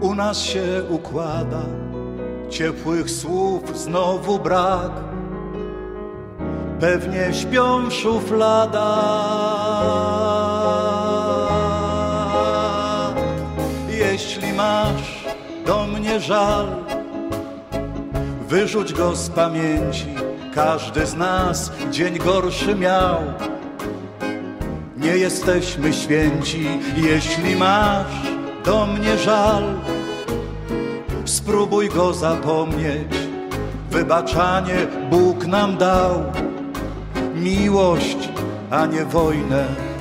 u 0.00 0.14
nas 0.14 0.38
się 0.38 0.82
układa. 0.90 1.62
Ciepłych 2.50 3.10
słów 3.10 3.78
znowu 3.78 4.38
brak, 4.38 4.92
pewnie 6.80 7.34
śpią 7.34 7.88
w 7.88 7.92
szufladach. 7.92 9.53
Jeśli 14.14 14.52
masz 14.52 15.24
do 15.66 15.86
mnie 15.86 16.20
żal, 16.20 16.66
wyrzuć 18.48 18.92
go 18.92 19.16
z 19.16 19.30
pamięci. 19.30 20.06
Każdy 20.54 21.06
z 21.06 21.14
nas 21.14 21.72
dzień 21.90 22.18
gorszy 22.18 22.74
miał. 22.74 23.16
Nie 24.96 25.16
jesteśmy 25.16 25.92
święci, 25.92 26.66
jeśli 26.96 27.56
masz 27.56 28.12
do 28.64 28.86
mnie 28.86 29.18
żal. 29.18 29.64
Spróbuj 31.24 31.88
go 31.88 32.12
zapomnieć, 32.12 33.14
wybaczanie 33.90 34.86
Bóg 35.10 35.46
nam 35.46 35.76
dał. 35.76 36.22
Miłość, 37.34 38.28
a 38.70 38.86
nie 38.86 39.04
wojnę. 39.04 39.93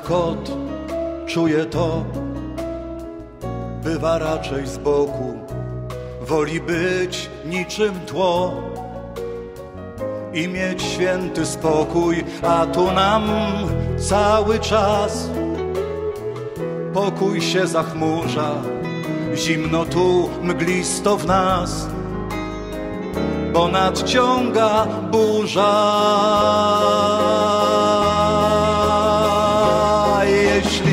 Kot 0.00 0.50
czuje 1.26 1.64
to, 1.64 2.04
bywa 3.84 4.18
raczej 4.18 4.66
z 4.66 4.78
boku, 4.78 5.34
woli 6.20 6.60
być 6.60 7.30
niczym 7.44 8.00
tło 8.06 8.52
i 10.34 10.48
mieć 10.48 10.82
święty 10.82 11.46
spokój, 11.46 12.24
a 12.42 12.66
tu 12.66 12.92
nam 12.92 13.22
cały 13.98 14.58
czas 14.58 15.30
pokój 16.94 17.40
się 17.40 17.66
zachmurza, 17.66 18.50
zimno 19.34 19.84
tu 19.84 20.30
mglisto 20.42 21.16
w 21.16 21.26
nas, 21.26 21.88
bo 23.52 23.68
nadciąga 23.68 24.86
burza. 24.86 25.68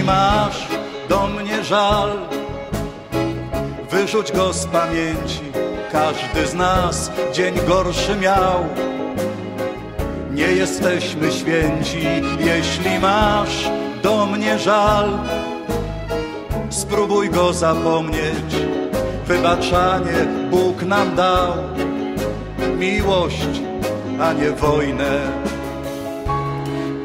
Masz 0.06 0.68
do 1.10 1.28
mnie 1.28 1.64
żal, 1.64 2.10
wyrzuć 3.92 4.32
go 4.32 4.54
z 4.54 4.66
pamięci. 4.66 5.46
Każdy 5.92 6.48
z 6.48 6.54
nas 6.54 7.12
dzień 7.34 7.56
gorszy 7.68 8.16
miał. 8.16 8.66
Nie 10.32 10.48
jesteśmy 10.48 11.32
święci, 11.32 12.08
jeśli 12.40 13.00
masz 13.00 13.70
do 14.04 14.26
mnie 14.26 14.60
żal. 14.60 15.10
Spróbuj 16.70 17.30
go 17.30 17.54
zapomnieć, 17.54 18.56
wybaczanie 19.28 20.26
Bóg 20.52 20.84
nam 20.84 21.16
dał. 21.16 21.54
Miłość, 22.78 23.62
a 24.22 24.34
nie 24.34 24.52
wojnę. 24.52 25.20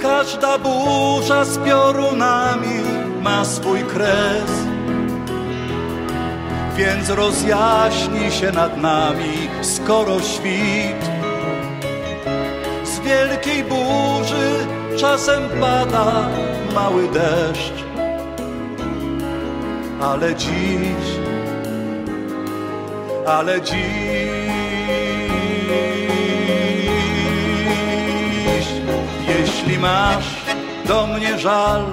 Każda 0.02 0.58
burza 0.58 1.44
z 1.44 1.58
piorunami 1.58 2.89
ma 3.20 3.44
swój 3.44 3.80
kres 3.80 4.50
więc 6.76 7.10
rozjaśni 7.10 8.32
się 8.32 8.52
nad 8.52 8.76
nami 8.76 9.48
skoro 9.62 10.20
świt. 10.20 11.10
Z 12.84 13.00
wielkiej 13.00 13.64
burzy 13.64 14.66
czasem 14.96 15.42
pada 15.60 16.28
mały 16.74 17.08
deszcz, 17.08 17.84
ale 20.00 20.34
dziś, 20.34 21.06
ale 23.26 23.62
dziś 23.62 24.40
masz 29.80 30.44
do 30.84 31.06
mnie 31.06 31.38
żal, 31.38 31.84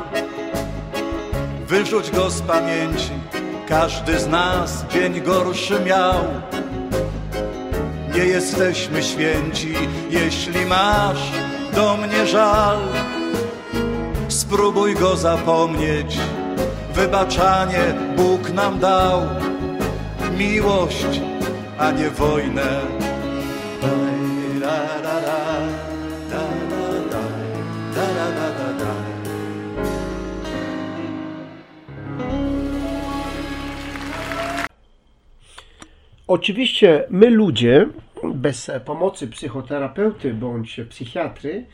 wyrzuć 1.68 2.12
go 2.12 2.30
z 2.30 2.42
pamięci. 2.42 3.12
Każdy 3.68 4.20
z 4.20 4.28
nas 4.28 4.86
dzień 4.90 5.22
gorszy 5.22 5.80
miał. 5.80 6.16
Nie 8.16 8.26
jesteśmy 8.26 9.04
święci, 9.04 9.74
jeśli 10.10 10.66
masz 10.66 11.32
do 11.76 11.98
mnie 11.98 12.28
żal. 12.28 12.78
Spróbuj 14.28 14.96
go 14.96 15.16
zapomnieć, 15.16 16.18
wybaczanie 16.94 17.96
Bóg 18.18 18.50
nam 18.50 18.80
dał. 18.80 19.22
Miłość, 20.38 21.22
a 21.80 21.92
nie 21.92 22.10
wojnę. 22.10 22.97
Oczywiście 36.28 37.04
my 37.10 37.30
ludzie, 37.30 37.88
bez 38.24 38.72
pomocy 38.86 39.28
psychoterapeuty 39.28 40.34
bądź 40.34 40.80
psychiatry, 40.90 41.66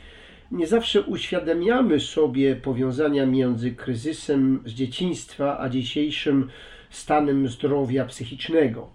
nie 0.51 0.67
zawsze 0.67 1.01
uświadamiamy 1.01 1.99
sobie 1.99 2.55
powiązania 2.55 3.25
między 3.25 3.71
kryzysem 3.71 4.63
z 4.65 4.71
dzieciństwa 4.71 5.59
a 5.59 5.69
dzisiejszym 5.69 6.49
stanem 6.89 7.47
zdrowia 7.47 8.05
psychicznego. 8.05 8.89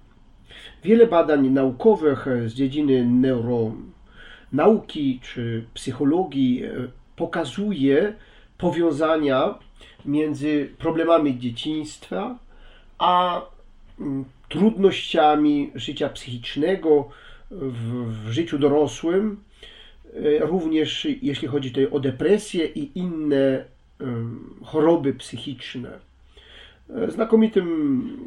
Wiele 0.84 1.06
badań 1.06 1.48
naukowych 1.48 2.26
z 2.46 2.54
dziedziny 2.54 3.06
neuronauki 3.06 5.20
czy 5.22 5.64
psychologii 5.74 6.64
e, 6.64 6.70
pokazuje 7.16 8.14
powiązania 8.58 9.58
między 10.04 10.70
problemami 10.78 11.38
dzieciństwa 11.38 12.38
a 12.98 13.42
mm, 14.00 14.24
trudnościami 14.48 15.70
życia 15.74 16.08
psychicznego 16.08 17.08
w, 17.50 18.12
w 18.26 18.30
życiu 18.30 18.58
dorosłym, 18.58 19.36
e, 20.14 20.38
również 20.38 21.06
jeśli 21.22 21.48
chodzi 21.48 21.70
tutaj 21.70 21.90
o 21.90 22.00
depresję 22.00 22.66
i 22.66 22.98
inne 22.98 23.64
choroby 24.64 25.14
psychiczne. 25.14 25.98
E, 26.90 27.10
Znakomitym 27.10 28.18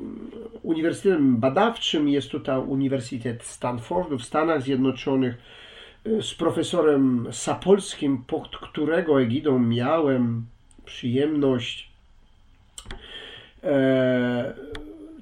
uniwersytetem 0.61 1.37
badawczym 1.37 2.09
jest 2.09 2.29
tutaj 2.29 2.59
Uniwersytet 2.59 3.43
Stanfordu 3.43 4.17
w 4.17 4.25
Stanach 4.25 4.61
Zjednoczonych 4.61 5.37
e, 6.05 6.21
z 6.21 6.33
profesorem 6.33 7.27
Sapolskim, 7.31 8.23
pod 8.27 8.57
którego 8.57 9.21
egidą 9.21 9.59
miałem 9.59 10.45
przyjemność 10.85 11.91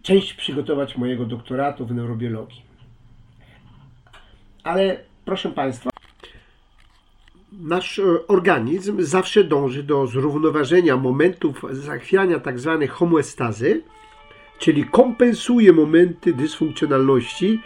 część 0.10 0.34
przygotować 0.34 0.98
mojego 0.98 1.26
doktoratu 1.26 1.86
w 1.86 1.92
neurobiologii. 1.92 2.62
Ale 4.64 5.00
proszę 5.26 5.50
Państwa, 5.50 5.90
nasz 7.52 8.00
e, 8.00 8.28
organizm 8.28 9.02
zawsze 9.02 9.44
dąży 9.44 9.84
do 9.84 10.08
zrównoważenia 10.08 10.98
momentów 10.98 11.66
zachwiania 11.72 12.40
tzw. 12.40 12.88
homeostazy, 12.90 13.82
czyli 14.60 14.86
kompensuje 14.86 15.74
momenty 15.74 16.34
dysfunkcjonalności 16.34 17.60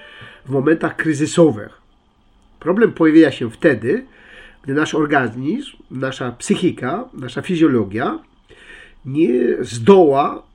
w 0.46 0.50
momentach 0.50 0.96
kryzysowych. 0.96 1.82
Problem 2.60 2.92
pojawia 2.92 3.32
się 3.32 3.52
wtedy, 3.52 4.06
gdy 4.64 4.74
nasz 4.74 4.96
organizm, 4.96 5.78
nasza 5.92 6.32
psychika, 6.32 7.10
nasza 7.14 7.42
fizjologia 7.42 8.20
nie 9.06 9.58
zdoła 9.60 10.53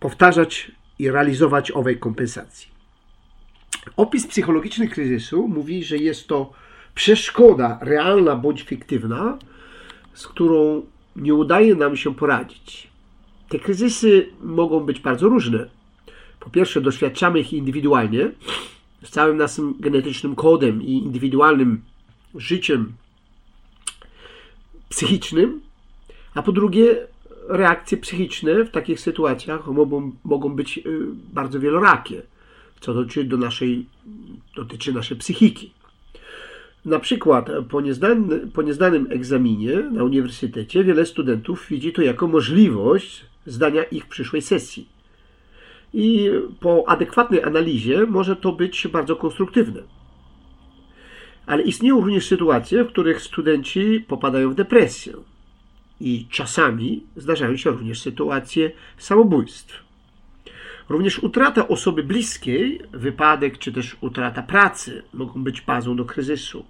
powtarzać 0.00 0.72
i 0.98 1.10
realizować 1.10 1.70
owej 1.70 1.98
kompensacji. 1.98 2.68
Opis 3.96 4.26
psychologiczny 4.26 4.88
kryzysu 4.88 5.48
mówi, 5.48 5.84
że 5.84 5.96
jest 5.96 6.28
to 6.28 6.52
przeszkoda 6.94 7.78
realna 7.82 8.36
bądź 8.36 8.62
fiktywna, 8.62 9.38
z 10.14 10.26
którą 10.26 10.82
nie 11.16 11.34
udaje 11.34 11.74
nam 11.74 11.96
się 11.96 12.14
poradzić. 12.14 12.88
Te 13.48 13.58
kryzysy 13.58 14.28
mogą 14.42 14.80
być 14.80 15.00
bardzo 15.00 15.28
różne. 15.28 15.68
Po 16.40 16.50
pierwsze, 16.50 16.80
doświadczamy 16.80 17.40
ich 17.40 17.52
indywidualnie, 17.52 18.30
z 19.02 19.10
całym 19.10 19.36
naszym 19.36 19.74
genetycznym 19.80 20.34
kodem 20.34 20.82
i 20.82 20.92
indywidualnym 20.92 21.82
życiem 22.34 22.92
psychicznym, 24.88 25.60
a 26.34 26.42
po 26.42 26.52
drugie, 26.52 27.06
reakcje 27.50 27.98
psychiczne 27.98 28.64
w 28.64 28.70
takich 28.70 29.00
sytuacjach 29.00 29.66
mogą, 29.66 30.12
mogą 30.24 30.56
być 30.56 30.78
y, 30.78 30.82
bardzo 31.32 31.60
wielorakie, 31.60 32.22
co 32.80 32.94
dotyczy, 32.94 33.24
do 33.24 33.36
naszej, 33.36 33.86
dotyczy 34.56 34.92
naszej 34.92 35.16
psychiki. 35.16 35.72
Na 36.84 36.98
przykład 36.98 37.50
po, 37.68 37.80
niezdany, 37.80 38.46
po 38.46 38.62
niezdanym 38.62 39.06
egzaminie 39.10 39.76
na 39.76 40.04
uniwersytecie 40.04 40.84
wiele 40.84 41.06
studentów 41.06 41.66
widzi 41.70 41.92
to 41.92 42.02
jako 42.02 42.28
możliwość 42.28 43.24
zdania 43.46 43.82
ich 43.82 44.06
przyszłej 44.06 44.42
sesji. 44.42 44.88
I 45.94 46.30
po 46.60 46.88
adekwatnej 46.88 47.42
analizie 47.42 48.06
może 48.06 48.36
to 48.36 48.52
być 48.52 48.88
bardzo 48.88 49.16
konstruktywne. 49.16 49.82
Ale 51.46 51.62
istnieją 51.62 52.00
również 52.00 52.26
sytuacje, 52.26 52.84
w 52.84 52.88
których 52.88 53.22
studenci 53.22 54.04
popadają 54.08 54.50
w 54.50 54.54
depresję. 54.54 55.12
I 56.00 56.26
czasami 56.30 57.06
zdarzają 57.16 57.56
się 57.56 57.70
również 57.70 58.00
sytuacje 58.00 58.70
samobójstw. 58.98 59.84
Również 60.88 61.18
utrata 61.18 61.68
osoby 61.68 62.02
bliskiej, 62.02 62.80
wypadek 62.92 63.58
czy 63.58 63.72
też 63.72 63.96
utrata 64.00 64.42
pracy 64.42 65.02
mogą 65.14 65.44
być 65.44 65.60
bazą 65.60 65.96
do 65.96 66.04
kryzysu. 66.04 66.64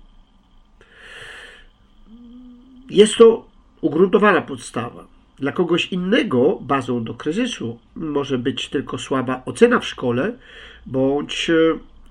Jest 2.90 3.16
to 3.16 3.48
ugruntowana 3.80 4.42
podstawa. 4.42 5.06
Dla 5.38 5.52
kogoś 5.52 5.86
innego 5.92 6.58
bazą 6.60 7.04
do 7.04 7.14
kryzysu 7.14 7.78
może 7.94 8.38
być 8.38 8.68
tylko 8.68 8.98
słaba 8.98 9.42
ocena 9.46 9.78
w 9.78 9.86
szkole 9.86 10.38
bądź 10.86 11.50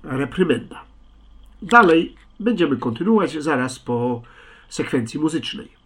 reprymenda. 0.02 0.84
Dalej 1.62 2.14
będziemy 2.40 2.76
kontynuować 2.76 3.42
zaraz 3.42 3.78
po 3.78 4.22
sekwencji 4.68 5.20
muzycznej. 5.20 5.79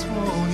sworn 0.00 0.49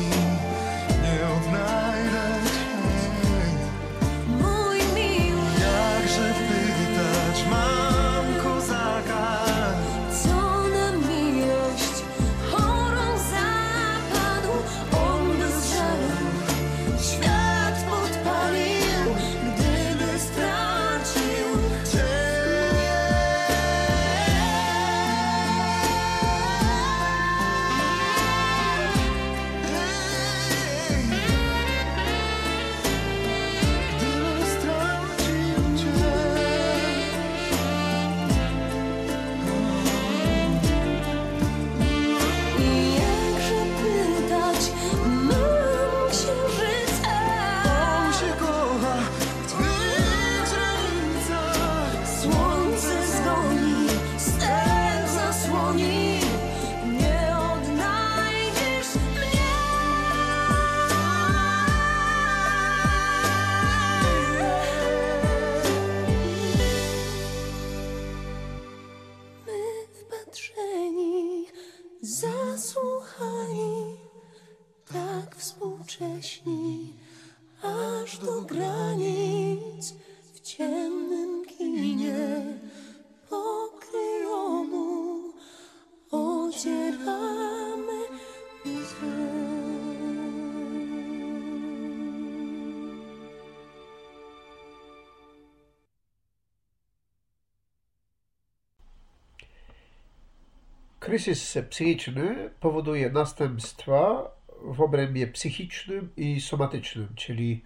Kryzys 101.06 101.58
psychiczny 101.70 102.50
powoduje 102.60 103.10
następstwa 103.10 104.30
w 104.62 104.80
obrębie 104.80 105.26
psychicznym 105.26 106.08
i 106.16 106.40
somatycznym, 106.40 107.08
czyli 107.14 107.64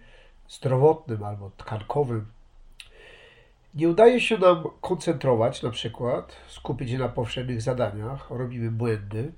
zdrowotnym 0.49 1.23
albo 1.23 1.51
tkankowym. 1.57 2.25
Nie 3.73 3.89
udaje 3.89 4.21
się 4.21 4.37
nam 4.37 4.63
koncentrować, 4.81 5.63
na 5.63 5.69
przykład, 5.69 6.35
skupić 6.47 6.89
się 6.89 6.97
na 6.97 7.09
powszechnych 7.09 7.61
zadaniach, 7.61 8.29
robimy 8.29 8.71
błędy. 8.71 9.31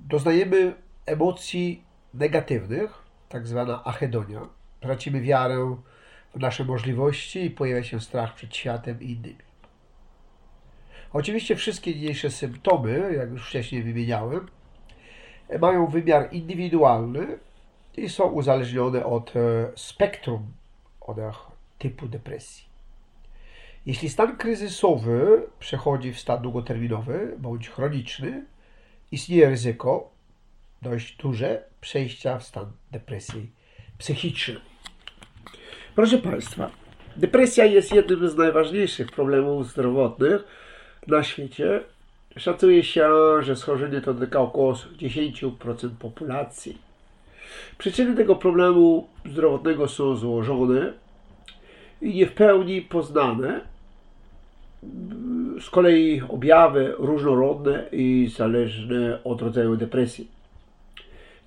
Doznajemy 0.00 0.74
emocji 1.06 1.84
negatywnych, 2.14 3.02
tak 3.28 3.46
zwana 3.46 3.84
achedonia. 3.84 4.40
Tracimy 4.80 5.20
wiarę 5.20 5.76
w 6.34 6.40
nasze 6.40 6.64
możliwości 6.64 7.44
i 7.44 7.50
pojawia 7.50 7.82
się 7.82 8.00
strach 8.00 8.34
przed 8.34 8.56
światem 8.56 9.02
i 9.02 9.10
innymi. 9.10 9.46
Oczywiście 11.16 11.56
wszystkie 11.56 11.94
niniejsze 11.94 12.30
symptomy, 12.30 13.14
jak 13.16 13.30
już 13.30 13.48
wcześniej 13.48 13.82
wymieniałem, 13.82 14.46
mają 15.60 15.86
wymiar 15.86 16.28
indywidualny 16.32 17.38
i 17.96 18.08
są 18.08 18.24
uzależnione 18.24 19.06
od 19.06 19.36
e, 19.36 19.70
spektrum 19.74 20.46
od 21.00 21.16
typu 21.78 22.08
depresji. 22.08 22.64
Jeśli 23.86 24.08
stan 24.08 24.36
kryzysowy 24.36 25.46
przechodzi 25.58 26.12
w 26.12 26.20
stan 26.20 26.42
długoterminowy 26.42 27.34
bądź 27.38 27.68
chroniczny, 27.68 28.44
istnieje 29.12 29.48
ryzyko 29.48 30.10
dość 30.82 31.16
duże 31.16 31.64
przejścia 31.80 32.38
w 32.38 32.44
stan 32.44 32.72
depresji 32.92 33.50
psychicznej. 33.98 34.60
Proszę 35.94 36.18
Państwa, 36.18 36.70
depresja 37.16 37.64
jest 37.64 37.92
jednym 37.92 38.28
z 38.28 38.36
najważniejszych 38.36 39.12
problemów 39.12 39.70
zdrowotnych 39.70 40.65
na 41.06 41.22
świecie. 41.22 41.80
Szacuje 42.36 42.82
się, 42.84 43.08
że 43.40 43.56
schorzenie 43.56 44.00
to 44.00 44.14
dotyka 44.14 44.40
około 44.40 44.72
10% 44.72 45.90
populacji. 45.98 46.78
Przyczyny 47.78 48.16
tego 48.16 48.36
problemu 48.36 49.08
zdrowotnego 49.24 49.88
są 49.88 50.16
złożone 50.16 50.92
i 52.02 52.14
nie 52.14 52.26
w 52.26 52.32
pełni 52.32 52.82
poznane. 52.82 53.60
Z 55.60 55.70
kolei 55.70 56.22
objawy 56.28 56.94
różnorodne 56.98 57.84
i 57.92 58.32
zależne 58.36 59.18
od 59.24 59.42
rodzaju 59.42 59.76
depresji. 59.76 60.28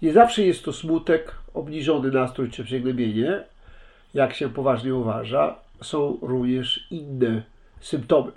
Nie 0.01 0.13
zawsze 0.13 0.45
jest 0.45 0.63
to 0.65 0.73
smutek, 0.73 1.35
obniżony 1.53 2.11
nastrój 2.11 2.49
czy 2.49 2.63
przygnębienie, 2.63 3.43
jak 4.13 4.33
się 4.33 4.49
poważnie 4.49 4.95
uważa. 4.95 5.55
Są 5.81 6.17
również 6.21 6.87
inne 6.91 7.43
symptomy. 7.81 8.31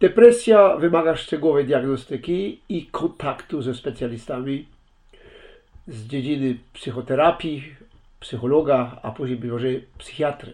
Depresja 0.00 0.76
wymaga 0.76 1.16
szczegółowej 1.16 1.64
diagnostyki 1.64 2.60
i 2.68 2.86
kontaktu 2.86 3.62
ze 3.62 3.74
specjalistami 3.74 4.66
z 5.88 6.06
dziedziny 6.06 6.58
psychoterapii, 6.72 7.74
psychologa, 8.20 8.96
a 9.02 9.10
później 9.10 9.38
być 9.38 9.50
może 9.50 9.68
psychiatry. 9.98 10.52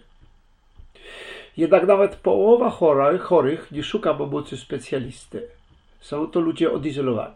Jednak 1.57 1.87
nawet 1.87 2.16
połowa 2.16 2.70
chorych, 3.20 3.72
nie 3.72 3.83
szuka 3.83 4.14
pomocy 4.14 4.57
specjalisty. 4.57 5.42
Są 6.00 6.26
to 6.26 6.40
ludzie 6.40 6.72
odizolowani. 6.72 7.35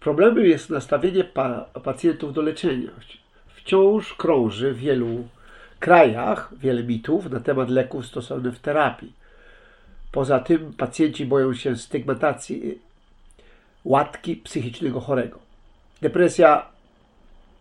Problemem 0.00 0.44
jest 0.44 0.70
nastawienie 0.70 1.24
pa 1.24 1.60
pacjentów 1.84 2.32
do 2.32 2.42
leczenia. 2.42 2.90
Wciąż 3.54 4.14
krąży 4.14 4.72
w 4.72 4.78
wielu 4.78 5.28
krajach 5.80 6.52
wiele 6.58 6.82
mitów 6.82 7.30
na 7.30 7.40
temat 7.40 7.70
leków 7.70 8.06
stosowanych 8.06 8.54
w 8.54 8.60
terapii. 8.60 9.12
Poza 10.16 10.40
tym 10.40 10.72
pacjenci 10.72 11.26
boją 11.26 11.54
się 11.54 11.76
stygmatyzacji 11.76 12.78
łatki 13.84 14.36
psychicznego 14.36 15.00
chorego. 15.00 15.38
Depresja 16.02 16.66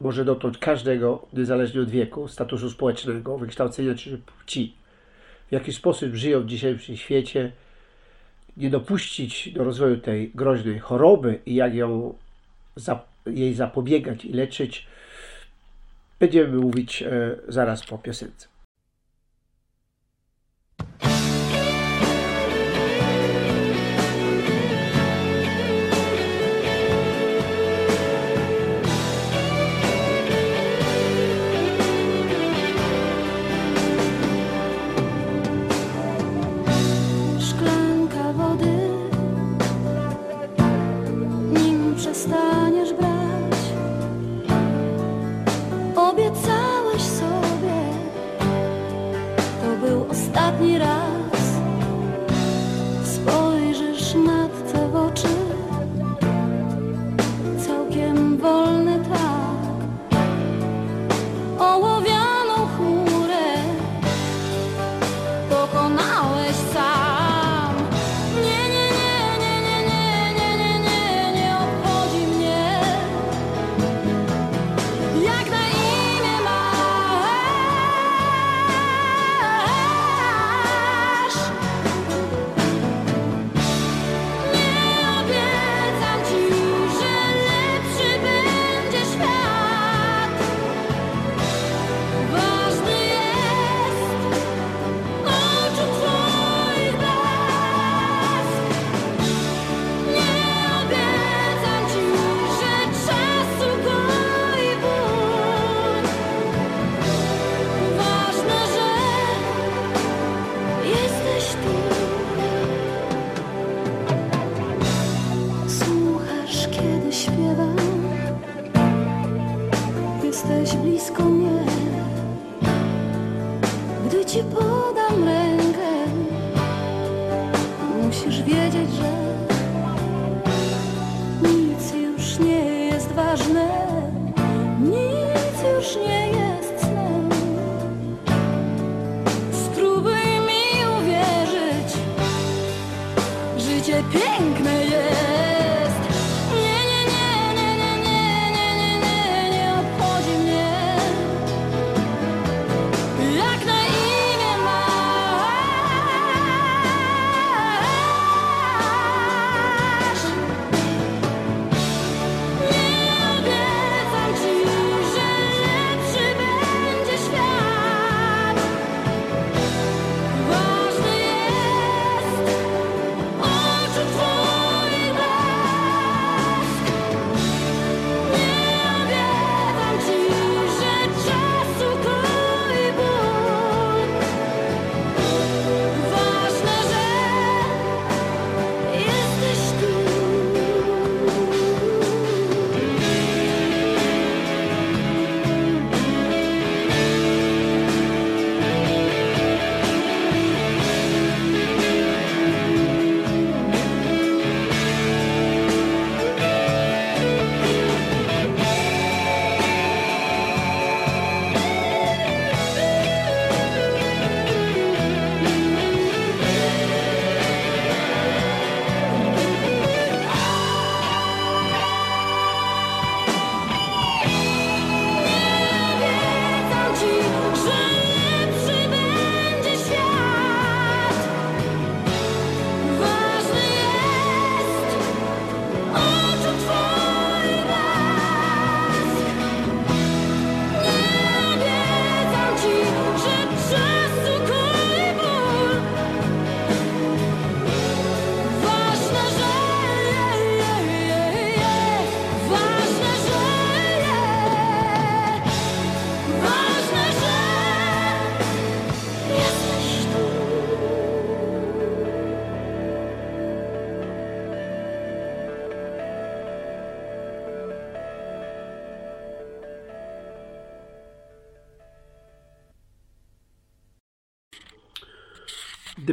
może 0.01 0.25
dotknąć 0.25 0.57
każdego, 0.57 1.25
niezależnie 1.33 1.81
od 1.81 1.89
wieku, 1.89 2.27
statusu 2.27 2.69
społecznego, 2.69 3.37
wykształcenia 3.37 3.95
czy 3.95 4.17
płci. 4.17 4.73
W 5.49 5.51
jaki 5.51 5.73
sposób 5.73 6.13
żyją 6.13 6.41
w 6.41 6.45
dzisiejszym 6.45 6.97
świecie, 6.97 7.51
nie 8.57 8.69
dopuścić 8.69 9.51
do 9.53 9.63
rozwoju 9.63 9.97
tej 9.97 10.31
groźnej 10.35 10.79
choroby 10.79 11.39
i 11.45 11.55
jak 11.55 11.73
ją, 11.73 12.15
jej 13.25 13.53
zapobiegać 13.53 14.25
i 14.25 14.33
leczyć, 14.33 14.87
będziemy 16.19 16.57
mówić 16.57 17.03
e, 17.03 17.35
zaraz 17.47 17.85
po 17.85 17.97
piosence. 17.97 18.54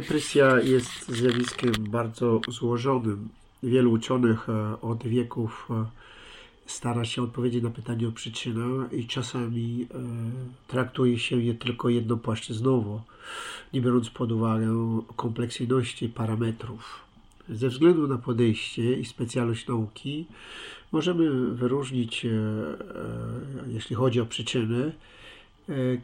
Depresja 0.03 0.59
jest 0.59 1.11
zjawiskiem 1.11 1.73
bardzo 1.89 2.41
złożonym. 2.47 3.29
Wielu 3.63 3.91
uczonych 3.91 4.49
e, 4.49 4.81
od 4.81 5.07
wieków 5.07 5.67
e, 5.69 5.85
stara 6.65 7.05
się 7.05 7.21
odpowiedzieć 7.21 7.63
na 7.63 7.69
pytanie 7.69 8.07
o 8.07 8.11
przyczynę 8.11 8.89
i 8.91 9.07
czasami 9.07 9.87
e, 9.91 9.97
traktuje 10.67 11.19
się 11.19 11.41
je 11.41 11.53
tylko 11.53 11.89
jednopłaszczyznowo, 11.89 13.01
nie 13.73 13.81
biorąc 13.81 14.09
pod 14.09 14.31
uwagę 14.31 15.01
kompleksyjności 15.15 16.09
parametrów. 16.09 17.01
Ze 17.49 17.69
względu 17.69 18.07
na 18.07 18.17
podejście 18.17 18.93
i 18.93 19.05
specjalność 19.05 19.67
nauki 19.67 20.25
możemy 20.91 21.51
wyróżnić, 21.55 22.25
jeśli 23.67 23.95
chodzi 23.95 24.21
o 24.21 24.25
przyczyny, 24.25 24.91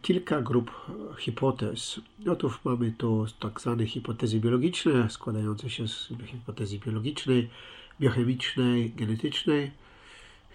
kilka 0.01 0.41
grup 0.41 0.71
hipotez. 1.17 2.01
Otóż 2.31 2.59
mamy 2.65 2.91
tu 2.91 3.25
tak 3.39 3.61
zwane 3.61 3.85
hipotezy 3.85 4.39
biologiczne, 4.39 5.09
składające 5.09 5.69
się 5.69 5.87
z 5.87 6.09
hipotezy 6.25 6.79
biologicznej, 6.79 7.49
biochemicznej, 8.01 8.91
genetycznej, 8.95 9.71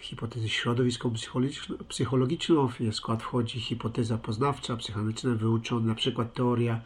hipotezy 0.00 0.48
środowisko-psychologiczną. 0.48 2.68
W 2.68 2.78
skład 2.92 3.22
wchodzi 3.22 3.60
hipoteza 3.60 4.18
poznawcza, 4.18 4.76
psychologiczna, 4.76 5.34
wyuczona, 5.34 5.86
na 5.86 5.94
przykład 5.94 6.34
teoria 6.34 6.80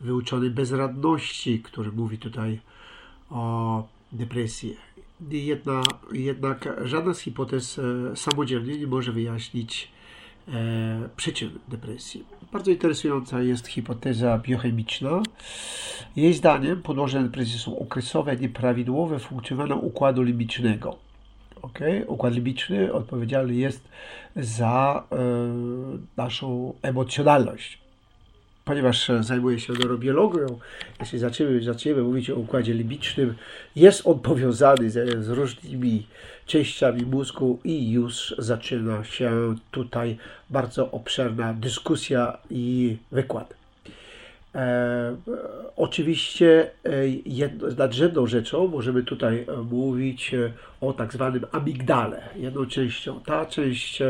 wyuczonej 0.00 0.50
bezradności, 0.50 1.60
który 1.60 1.92
mówi 1.92 2.18
tutaj 2.18 2.60
o 3.30 3.88
depresji. 4.12 4.76
Jedna, 5.30 5.82
jednak 6.12 6.68
żadna 6.84 7.14
z 7.14 7.20
hipotez 7.20 7.78
e, 7.78 8.16
samodzielnie 8.16 8.78
nie 8.78 8.86
może 8.86 9.12
wyjaśnić 9.12 9.84
e, 9.84 9.97
przyczyn 11.16 11.50
depresji. 11.68 12.24
Bardzo 12.52 12.70
interesująca 12.70 13.42
jest 13.42 13.66
hipoteza 13.66 14.38
biochemiczna. 14.38 15.22
Jej 16.16 16.34
zdaniem 16.34 16.82
podłoże 16.82 17.22
depresji 17.22 17.58
są 17.58 17.78
okresowe, 17.78 18.36
nieprawidłowe 18.36 19.18
funkcjonowanie 19.18 19.74
układu 19.74 20.22
limbicznego. 20.22 20.96
Okay? 21.62 22.04
Układ 22.06 22.34
limbiczny 22.34 22.92
odpowiedzialny 22.92 23.54
jest 23.54 23.88
za 24.36 25.04
e, 25.12 25.16
naszą 26.16 26.74
emocjonalność. 26.82 27.87
Ponieważ 28.68 29.10
e, 29.10 29.22
zajmuję 29.22 29.60
się 29.60 29.72
neurobiologią, 29.72 30.58
jeśli 31.00 31.18
zaczniemy, 31.18 31.62
zaczniemy 31.62 32.02
mówić 32.02 32.30
o 32.30 32.36
układzie 32.36 32.74
limbicznym, 32.74 33.34
jest 33.76 34.06
on 34.06 34.20
powiązany 34.20 34.90
z, 34.90 35.24
z 35.24 35.28
różnymi 35.28 36.06
częściami 36.46 37.02
mózgu 37.02 37.58
i 37.64 37.90
już 37.90 38.34
zaczyna 38.38 39.04
się 39.04 39.54
tutaj 39.70 40.16
bardzo 40.50 40.90
obszerna 40.90 41.54
dyskusja 41.54 42.38
i 42.50 42.96
wykład. 43.12 43.54
E, 44.58 45.16
oczywiście 45.76 46.70
e, 46.84 47.08
jedno, 47.26 47.68
nadrzędną 47.78 48.26
rzeczą 48.26 48.68
możemy 48.68 49.02
tutaj 49.02 49.46
e, 49.48 49.56
mówić 49.56 50.34
e, 50.34 50.52
o 50.80 50.92
tak 50.92 51.12
zwanym 51.12 51.44
amigdale, 51.52 52.22
jedną 52.36 52.66
częścią. 52.66 53.20
Ta 53.20 53.46
część 53.46 54.02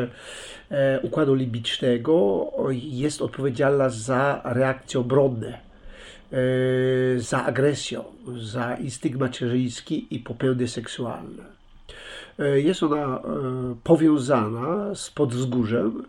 układu 1.02 1.34
limbicznego 1.34 2.46
jest 2.70 3.22
odpowiedzialna 3.22 3.88
za 3.88 4.40
reakcje 4.44 5.00
obronne, 5.00 5.58
za 7.16 7.44
agresję, 7.44 8.04
za 8.36 8.74
instynkt 8.74 9.18
macierzyński 9.18 10.06
i 10.10 10.18
popędy 10.18 10.68
seksualne. 10.68 11.44
Jest 12.54 12.82
ona 12.82 13.22
powiązana 13.84 14.94
z 14.94 15.10
podzgórzem 15.10 16.04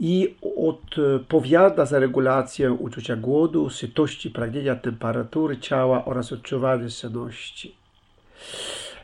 i 0.00 0.34
odpowiada 0.58 1.86
za 1.86 1.98
regulację 1.98 2.72
uczucia 2.72 3.16
głodu, 3.16 3.70
sytości, 3.70 4.30
pragnienia, 4.30 4.76
temperatury 4.76 5.58
ciała 5.58 6.04
oraz 6.04 6.32
odczuwania 6.32 6.90
senności. 6.90 7.74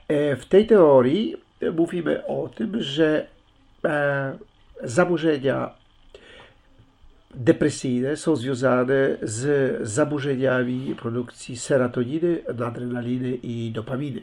E, 0.08 0.36
W 0.36 0.46
tej 0.46 0.66
teorii 0.66 1.36
mówimy 1.76 2.26
o 2.26 2.48
tym, 2.48 2.82
że 2.82 3.26
e, 3.84 4.38
zaburzenia 4.82 5.70
depresyjne 7.34 8.16
są 8.16 8.36
związane 8.36 9.16
z 9.22 9.88
zaburzeniami 9.88 10.94
produkcji 10.94 11.56
serotoniny, 11.56 12.42
adrenaliny 12.66 13.34
i 13.34 13.70
dopaminy. 13.74 14.22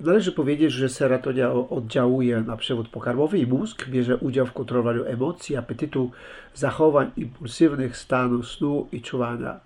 Należy 0.00 0.32
powiedzieć, 0.32 0.72
że 0.72 0.88
serotonia 0.88 1.52
oddziałuje 1.52 2.40
na 2.40 2.56
przewód 2.56 2.88
pokarmowy 2.88 3.38
i 3.38 3.46
mózg, 3.46 3.88
bierze 3.88 4.16
udział 4.16 4.46
w 4.46 4.52
kontrolowaniu 4.52 5.04
emocji, 5.04 5.56
apetytu, 5.56 6.10
zachowań 6.54 7.10
impulsywnych, 7.16 7.96
stanu 7.96 8.42
snu 8.42 8.88
i 8.92 9.02
czuwania. 9.02 9.60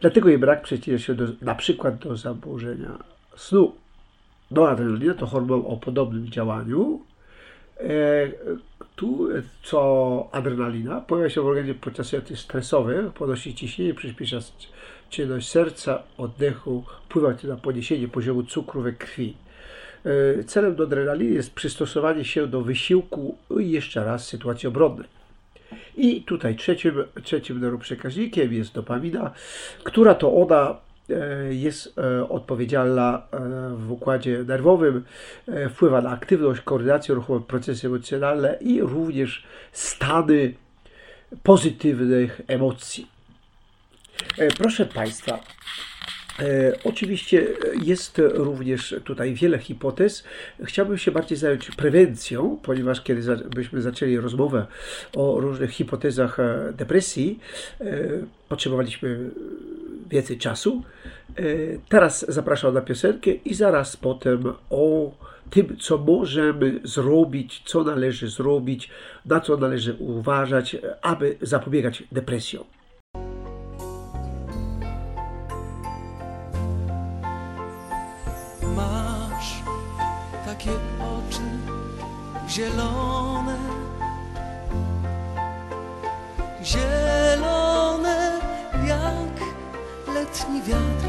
Dlatego 0.00 0.28
jej 0.28 0.38
brak 0.38 0.62
przyczynia 0.62 0.98
się 0.98 1.14
do, 1.14 1.24
na 1.42 1.54
przykład 1.54 1.96
do 1.96 2.16
zaburzenia 2.16 2.98
snu. 3.36 3.72
Noradrenalina 4.50 5.14
to 5.14 5.26
hormon 5.26 5.62
o 5.66 5.76
podobnym 5.76 6.28
działaniu, 6.28 7.00
e, 7.80 7.86
tu 8.96 9.28
co 9.62 10.28
adrenalina 10.32 11.00
pojawia 11.00 11.30
się 11.30 11.40
w 11.40 11.46
organizmie 11.46 11.74
podczas 11.74 12.06
sytuacji 12.06 12.36
stresowych, 12.36 13.12
podnosi 13.12 13.54
ciśnienie, 13.54 13.94
przyspiesza 13.94 14.38
czynność 15.12 15.48
serca, 15.48 16.02
oddechu, 16.18 16.84
wpływa 17.04 17.34
to 17.34 17.48
na 17.48 17.56
podniesienie 17.56 18.08
poziomu 18.08 18.42
cukru 18.42 18.82
we 18.82 18.92
krwi. 18.92 19.36
E, 20.40 20.44
Celem 20.44 20.74
do 20.74 20.84
adrenaliny 20.84 21.34
jest 21.34 21.54
przystosowanie 21.54 22.24
się 22.24 22.46
do 22.46 22.62
wysiłku 22.62 23.36
i 23.60 23.70
jeszcze 23.70 24.04
raz 24.04 24.26
sytuacji 24.26 24.68
obronnej. 24.68 25.08
I 25.96 26.22
tutaj 26.22 26.56
trzecim, 26.56 26.94
trzecim 27.24 27.60
neuroprzekaźnikiem 27.60 28.52
jest 28.52 28.74
dopamina, 28.74 29.30
która 29.84 30.14
to 30.14 30.36
ona 30.36 30.76
e, 31.10 31.54
jest 31.54 31.98
e, 31.98 32.28
odpowiedzialna 32.28 33.22
w 33.76 33.92
układzie 33.92 34.44
nerwowym, 34.44 35.04
wpływa 35.70 36.02
na 36.02 36.10
aktywność, 36.10 36.60
koordynację 36.60 37.14
ruchową, 37.14 37.42
procesy 37.42 37.86
emocjonalne 37.86 38.58
i 38.60 38.80
również 38.80 39.46
stany 39.72 40.54
pozytywnych 41.42 42.40
emocji. 42.46 43.11
E, 44.38 44.48
Proszę 44.48 44.86
Państwa, 44.86 45.40
E, 46.38 46.72
Oczywiście 46.84 47.46
jest 47.82 48.22
również 48.24 48.94
tutaj 49.04 49.34
wiele 49.34 49.58
hipotez. 49.58 50.24
Chciałbym 50.64 50.98
się 50.98 51.10
bardziej 51.10 51.38
zająć 51.38 51.70
prewencją, 51.70 52.58
ponieważ 52.62 53.00
kiedy 53.00 53.36
byśmy 53.36 53.82
zaczęli 53.82 54.16
rozmowę 54.16 54.66
o 55.16 55.40
różnych 55.40 55.70
hipotezach 55.70 56.40
e, 56.40 56.72
depresji, 56.76 57.38
potrzebowaliśmy 58.48 59.30
więcej 60.10 60.38
czasu. 60.38 60.82
Teraz 61.88 62.24
zapraszam 62.28 62.74
na 62.74 62.80
piosenkę 62.80 63.30
i 63.30 63.54
zaraz 63.54 63.96
potem 63.96 64.52
o 64.70 65.12
tym, 65.50 65.76
co 65.80 65.98
możemy 65.98 66.80
zrobić, 66.84 67.62
co 67.64 67.84
należy 67.84 68.28
zrobić, 68.28 68.90
na 69.26 69.40
co 69.40 69.56
należy 69.56 69.94
uważać, 69.94 70.76
aby 71.02 71.36
zapobiegać 71.42 72.02
depresjom. 72.12 72.64
Zielone, 82.52 83.56
zielone 86.62 88.40
jak 88.86 89.36
letni 90.14 90.62
wiatr 90.62 91.08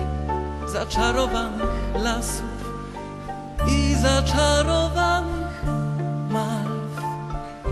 zaczarowanych 0.72 1.76
lasów 2.04 2.58
i 3.68 3.96
zaczarowanych 3.96 5.64
malw. 6.30 6.94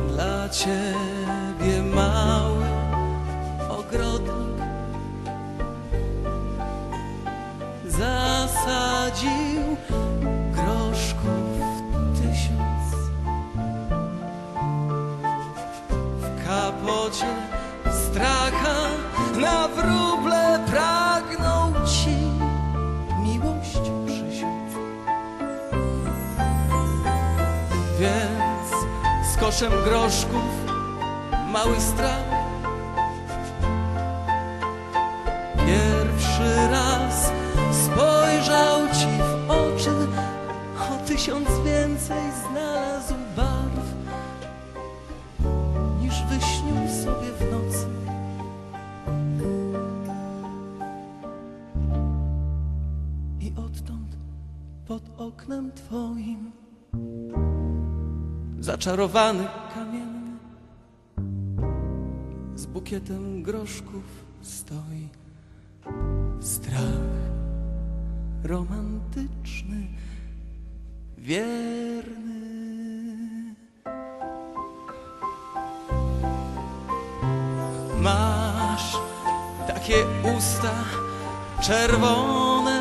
Dla 0.07 0.49
ciebie 0.49 1.82
mały 1.95 2.65
ogrodnik 3.69 4.61
zasadził 7.88 9.51
wróble 19.68 20.59
pragnął 20.68 21.74
ci 21.86 22.18
miłość 23.24 23.91
przysiąc. 24.05 24.74
Więc 27.99 28.86
z 29.34 29.38
koszem 29.38 29.72
groszków 29.84 30.51
mały 31.51 31.82
strach 31.82 32.51
oknem 55.52 55.72
twoim 55.72 56.52
zaczarowany 58.60 59.47
kamienny 59.76 60.38
z 62.56 62.66
bukietem 62.66 63.43
groszków 63.43 64.04
stoi 64.41 65.10
strach 66.41 66.82
romantyczny, 68.43 69.88
wierny. 71.18 72.41
Masz 77.99 78.97
takie 79.68 79.95
usta 80.38 80.74
czerwone, 81.62 82.80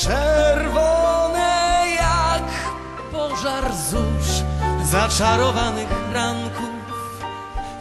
czerwone 0.00 1.84
jak 1.96 2.48
pożar 3.12 3.74
zórz 3.74 4.42
zaczarowanych 4.82 5.88
ranków 6.12 6.70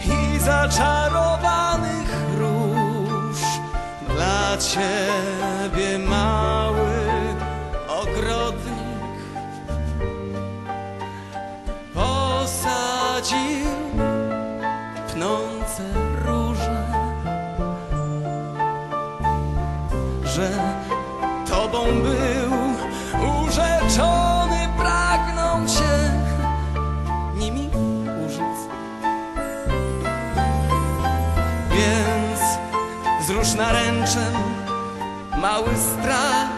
i 0.06 0.40
zaczarowanych 0.40 2.12
róż. 2.38 3.40
Dla 4.10 4.58
ciebie 4.58 6.00
mały 6.00 6.90
ogrodnik 7.88 9.20
posadził 11.94 13.70
pnące 15.08 15.84
róże, 16.26 16.86
że 20.24 20.69
tobą 21.72 21.86
był 22.02 22.52
urzeczony, 23.44 24.70
pragnął 24.78 25.66
cię 25.68 26.12
nimi 27.36 27.70
użyć. 28.26 28.60
Więc 31.70 32.42
zrusz 33.28 33.54
naręczem 33.54 34.34
mały 35.38 35.70
strach. 35.78 36.50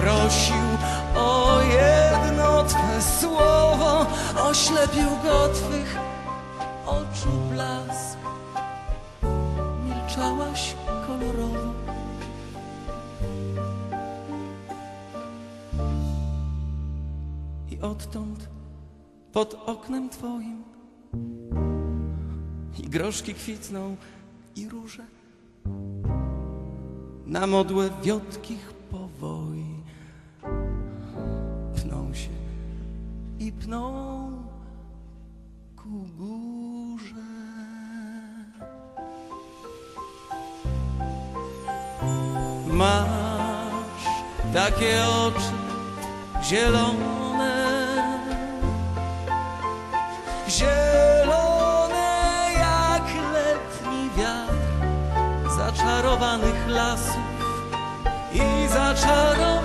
Prosił 0.00 0.66
o 1.16 1.60
jedno 1.62 2.64
Twe 2.64 3.02
słowo, 3.20 4.06
oślepił 4.50 5.08
go 5.22 5.48
Twych 5.48 5.98
oczu 6.86 7.30
blask. 7.50 8.18
Milczałaś 9.84 10.74
Odtąd 17.82 18.48
pod 19.32 19.54
oknem 19.66 20.08
Twoim 20.08 20.62
i 22.78 22.82
groszki 22.88 23.34
kwitną 23.34 23.96
i 24.56 24.68
róże 24.68 25.06
na 27.26 27.46
modłę 27.46 27.90
wiotkich 28.02 28.72
powoi 28.90 29.64
pną 31.76 32.14
się 32.14 32.30
i 33.38 33.52
pną 33.52 33.92
ku 35.76 36.06
górze. 36.18 37.14
Masz 42.66 44.06
takie 44.54 45.04
oczy 45.26 45.52
zielone, 46.42 47.19
zielone 50.50 52.10
jak 52.58 53.06
letni 53.32 54.10
wiatr 54.16 55.50
zaczarowanych 55.56 56.68
lasów 56.68 57.16
i 58.32 58.68
zaczarowanych 58.68 59.59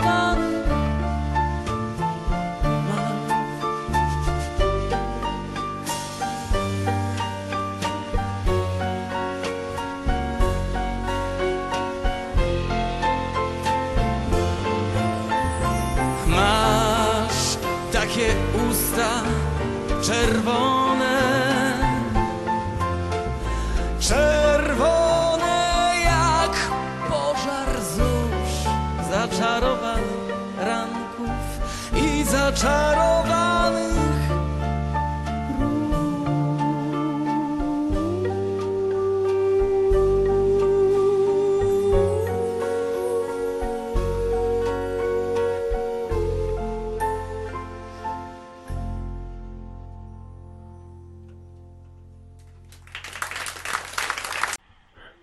zaczarowanych 32.56 34.16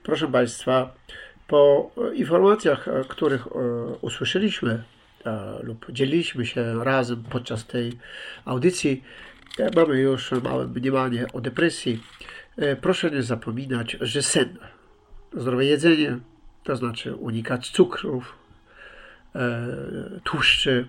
Proszę 0.03 0.29
Państwa, 0.29 0.95
po 1.47 1.91
informacjach, 2.15 2.89
których 3.09 3.47
e, 3.47 3.51
usłyszeliśmy 4.01 4.83
lub 5.63 5.87
dzieliliśmy 5.91 6.47
się 6.47 6.85
razem 6.85 7.23
podczas 7.31 7.67
tej 7.67 7.93
audycji, 8.45 9.03
e, 9.59 9.71
mamy 9.77 9.99
już 9.99 10.33
małe 10.33 10.67
mniemanie 10.67 11.27
o 11.33 11.41
depresji. 11.41 12.03
E, 12.57 12.77
Proszę 12.77 13.11
nie 13.11 13.23
zapominać, 13.23 13.97
że 14.01 14.23
sen, 14.23 14.59
zdrowe 15.37 15.65
jedzenie, 15.65 16.19
to 16.65 16.77
znaczy 16.77 17.15
unikać 17.15 17.71
cukrów, 17.71 18.35
e, 19.35 19.67
tłuszczy, 20.25 20.89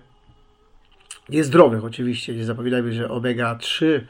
niezdrowych 1.28 1.84
oczywiście. 1.84 2.34
Nie 2.34 2.44
zapominajmy, 2.44 2.92
że 2.92 3.08
omega-3 3.08 4.00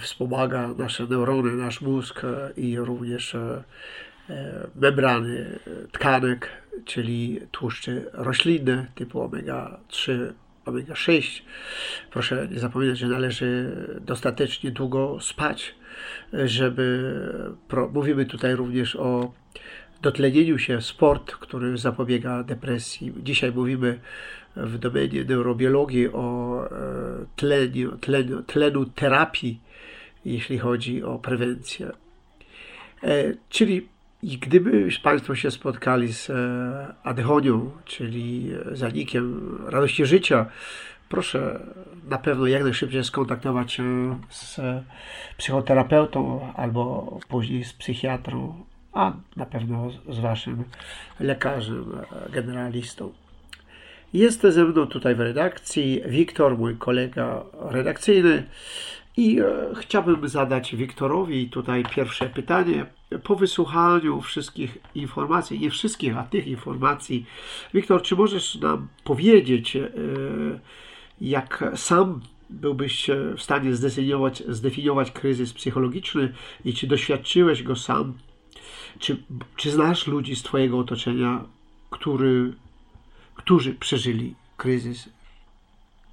wspomaga 0.00 0.68
nasze 0.78 1.06
neurony, 1.06 1.52
nasz 1.52 1.80
mózg 1.80 2.24
e, 2.24 2.52
i 2.56 2.78
również 2.78 3.34
e, 3.34 3.38
e, 3.38 3.62
membrany 4.74 5.58
tkanek, 5.92 6.48
czyli 6.84 7.40
tłuszcze 7.50 8.02
roślinne 8.12 8.86
typu 8.94 9.20
omega-3, 9.20 10.32
omega-6. 10.66 11.42
Proszę 12.10 12.48
nie 12.50 12.58
zapominać, 12.58 12.98
że 12.98 13.06
należy 13.06 13.76
dostatecznie 14.00 14.70
długo 14.70 15.20
spać, 15.20 15.74
żeby. 16.32 17.14
Mówimy 17.92 18.26
tutaj 18.26 18.54
również 18.54 18.96
o 18.96 19.32
dotlenieniu 20.02 20.58
się, 20.58 20.80
sport, 20.80 21.32
który 21.32 21.78
zapobiega 21.78 22.42
depresji. 22.42 23.12
Dzisiaj 23.22 23.52
mówimy 23.52 24.00
w 24.56 24.78
domenie 24.78 25.24
neurobiologii 25.24 26.08
o 26.08 26.56
e, 26.64 26.70
tleniu, 27.36 27.98
tlenu, 27.98 28.42
tlenu 28.42 28.86
terapii, 28.86 29.60
jeśli 30.24 30.58
chodzi 30.58 31.02
o 31.02 31.18
prewencję. 31.18 31.90
E, 33.02 33.34
Czyli 33.48 33.88
i 34.22 34.38
gdyby 34.38 34.88
Państwo 35.02 35.34
się 35.34 35.50
spotkali 35.50 36.12
z 36.12 36.30
e, 36.30 36.94
adhonią, 37.02 37.70
czyli 37.84 38.50
e, 38.72 38.76
zanikiem 38.76 39.58
radości 39.66 40.06
życia, 40.06 40.46
proszę 41.08 41.60
na 42.08 42.18
pewno 42.18 42.46
jak 42.46 42.62
najszybciej 42.62 43.04
skontaktować 43.04 43.72
się 43.72 44.18
z 44.30 44.58
e, 44.58 44.82
psychoterapeutą 45.36 46.52
albo 46.56 47.18
później 47.28 47.64
z 47.64 47.72
psychiatrą, 47.72 48.64
a 48.92 49.12
na 49.36 49.46
pewno 49.46 49.90
z 50.08 50.18
Waszym 50.18 50.64
lekarzem 51.20 51.84
generalistą. 52.32 53.12
Jest 54.12 54.42
ze 54.42 54.64
mną 54.64 54.86
tutaj 54.86 55.14
w 55.14 55.20
redakcji 55.20 56.02
Wiktor, 56.06 56.58
mój 56.58 56.76
kolega 56.76 57.42
redakcyjny. 57.60 58.46
I 59.16 59.38
chciałbym 59.80 60.28
zadać 60.28 60.76
Wiktorowi 60.76 61.50
tutaj 61.50 61.84
pierwsze 61.94 62.26
pytanie. 62.26 62.86
Po 63.22 63.36
wysłuchaniu 63.36 64.20
wszystkich 64.20 64.78
informacji, 64.94 65.60
nie 65.60 65.70
wszystkich, 65.70 66.16
a 66.16 66.22
tych 66.22 66.46
informacji, 66.46 67.26
Wiktor, 67.74 68.02
czy 68.02 68.16
możesz 68.16 68.54
nam 68.54 68.88
powiedzieć, 69.04 69.76
e, 69.76 69.90
jak 71.20 71.64
sam 71.76 72.20
byłbyś 72.50 73.10
w 73.36 73.42
stanie 73.42 73.74
zdefiniować, 73.74 74.42
zdefiniować 74.48 75.10
kryzys 75.10 75.52
psychologiczny 75.52 76.34
i 76.64 76.74
czy 76.74 76.86
doświadczyłeś 76.86 77.62
go 77.62 77.76
sam? 77.76 78.14
Czy, 78.98 79.22
czy 79.56 79.70
znasz 79.70 80.06
ludzi 80.06 80.36
z 80.36 80.42
Twojego 80.42 80.78
otoczenia, 80.78 81.44
który, 81.90 82.52
którzy 83.34 83.74
przeżyli 83.74 84.34
kryzys? 84.56 85.08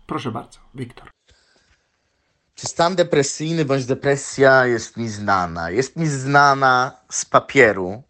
Proszę 0.08 0.32
bardzo, 0.32 0.60
Wiktor. 0.76 1.17
Czy 2.58 2.68
stan 2.68 2.96
depresyjny 2.96 3.66
bądź 3.66 3.86
depresja 3.86 4.66
jest 4.66 4.98
mi 4.98 5.10
znana? 5.10 5.70
Jest 5.70 5.96
mi 5.96 6.08
znana 6.08 6.92
z 7.12 7.26
papieru. 7.26 8.04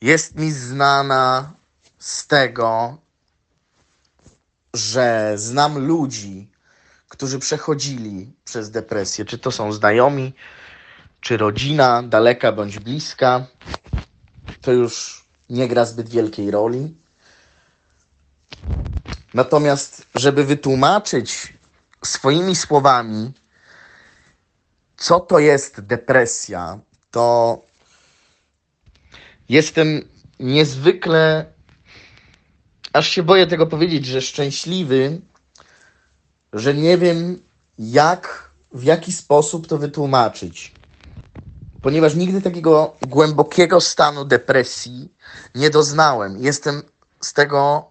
Jest 0.00 0.38
mi 0.38 0.52
znana 0.52 1.52
z 1.98 2.26
tego, 2.26 2.98
że 4.74 5.32
znam 5.36 5.78
ludzi, 5.78 6.50
którzy 7.08 7.38
przechodzili 7.38 8.32
przez 8.44 8.70
depresję. 8.70 9.24
Czy 9.24 9.38
to 9.38 9.50
są 9.50 9.72
znajomi, 9.72 10.34
czy 11.20 11.36
rodzina, 11.36 12.02
daleka 12.02 12.52
bądź 12.52 12.78
bliska. 12.78 13.46
To 14.60 14.72
już 14.72 15.24
nie 15.50 15.68
gra 15.68 15.84
zbyt 15.84 16.08
wielkiej 16.08 16.50
roli. 16.50 16.94
Natomiast, 19.34 20.06
żeby 20.14 20.44
wytłumaczyć 20.44 21.53
swoimi 22.06 22.56
słowami, 22.56 23.32
co 24.96 25.20
to 25.20 25.38
jest 25.38 25.80
depresja, 25.80 26.78
to 27.10 27.60
jestem 29.48 30.08
niezwykle, 30.40 31.52
aż 32.92 33.08
się 33.08 33.22
boję 33.22 33.46
tego 33.46 33.66
powiedzieć, 33.66 34.06
że 34.06 34.22
szczęśliwy, 34.22 35.20
że 36.52 36.74
nie 36.74 36.98
wiem, 36.98 37.42
jak, 37.78 38.50
w 38.72 38.82
jaki 38.82 39.12
sposób 39.12 39.66
to 39.66 39.78
wytłumaczyć. 39.78 40.72
Ponieważ 41.82 42.14
nigdy 42.14 42.42
takiego 42.42 42.96
głębokiego 43.08 43.80
stanu 43.80 44.24
depresji 44.24 45.12
nie 45.54 45.70
doznałem. 45.70 46.42
Jestem 46.42 46.82
z 47.20 47.32
tego 47.32 47.90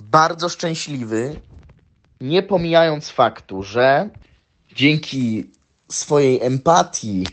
bardzo 0.00 0.48
szczęśliwy, 0.48 1.40
nie 2.20 2.42
pomijając 2.42 3.08
faktu, 3.08 3.62
że 3.62 4.10
dzięki 4.74 5.50
swojej 5.88 6.42
empatii 6.42 7.26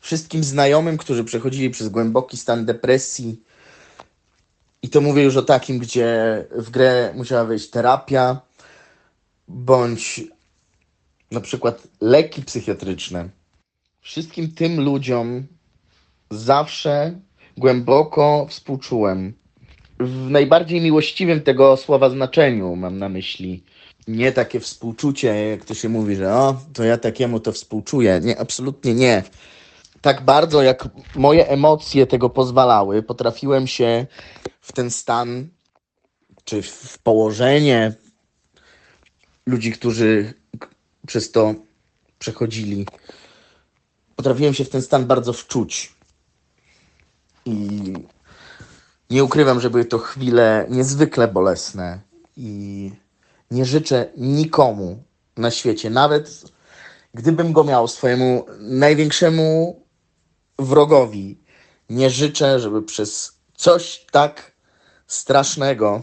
wszystkim 0.00 0.44
znajomym, 0.44 0.96
którzy 0.96 1.24
przechodzili 1.24 1.70
przez 1.70 1.88
głęboki 1.88 2.36
stan 2.36 2.64
depresji, 2.64 3.40
i 4.82 4.88
to 4.88 5.00
mówię 5.00 5.22
już 5.22 5.36
o 5.36 5.42
takim, 5.42 5.78
gdzie 5.78 6.08
w 6.50 6.70
grę 6.70 7.12
musiała 7.16 7.44
wejść 7.44 7.70
terapia, 7.70 8.40
bądź 9.48 10.20
na 11.30 11.40
przykład 11.40 11.82
leki 12.00 12.42
psychiatryczne. 12.42 13.28
Wszystkim 14.00 14.52
tym 14.52 14.80
ludziom 14.80 15.46
zawsze 16.30 17.20
głęboko 17.56 18.46
współczułem. 18.50 19.32
W 20.00 20.30
najbardziej 20.30 20.80
miłościwym 20.80 21.40
tego 21.40 21.76
słowa 21.76 22.10
znaczeniu 22.10 22.76
mam 22.76 22.98
na 22.98 23.08
myśli. 23.08 23.62
Nie 24.08 24.32
takie 24.32 24.60
współczucie, 24.60 25.48
jak 25.50 25.64
to 25.64 25.74
się 25.74 25.88
mówi, 25.88 26.16
że 26.16 26.34
o, 26.34 26.56
to 26.72 26.84
ja 26.84 26.98
takiemu 26.98 27.40
to 27.40 27.52
współczuję. 27.52 28.20
Nie, 28.22 28.38
absolutnie 28.38 28.94
nie. 28.94 29.22
Tak 30.00 30.24
bardzo, 30.24 30.62
jak 30.62 30.88
moje 31.14 31.48
emocje 31.48 32.06
tego 32.06 32.30
pozwalały, 32.30 33.02
potrafiłem 33.02 33.66
się 33.66 34.06
w 34.60 34.72
ten 34.72 34.90
stan, 34.90 35.48
czy 36.44 36.62
w 36.62 36.98
położenie 36.98 37.94
ludzi, 39.46 39.72
którzy 39.72 40.34
przez 41.06 41.32
to 41.32 41.54
przechodzili, 42.18 42.86
potrafiłem 44.16 44.54
się 44.54 44.64
w 44.64 44.70
ten 44.70 44.82
stan 44.82 45.06
bardzo 45.06 45.32
wczuć. 45.32 45.94
I 47.44 47.92
nie 49.10 49.24
ukrywam, 49.24 49.60
że 49.60 49.70
były 49.70 49.84
to 49.84 49.98
chwile 49.98 50.66
niezwykle 50.70 51.28
bolesne 51.28 52.00
i 52.36 52.90
nie 53.50 53.64
życzę 53.64 54.12
nikomu 54.16 55.02
na 55.36 55.50
świecie, 55.50 55.90
nawet 55.90 56.44
gdybym 57.14 57.52
go 57.52 57.64
miał 57.64 57.88
swojemu 57.88 58.46
największemu 58.58 59.80
wrogowi, 60.58 61.38
nie 61.90 62.10
życzę, 62.10 62.60
żeby 62.60 62.82
przez 62.82 63.38
coś 63.56 64.06
tak 64.10 64.52
strasznego, 65.06 66.02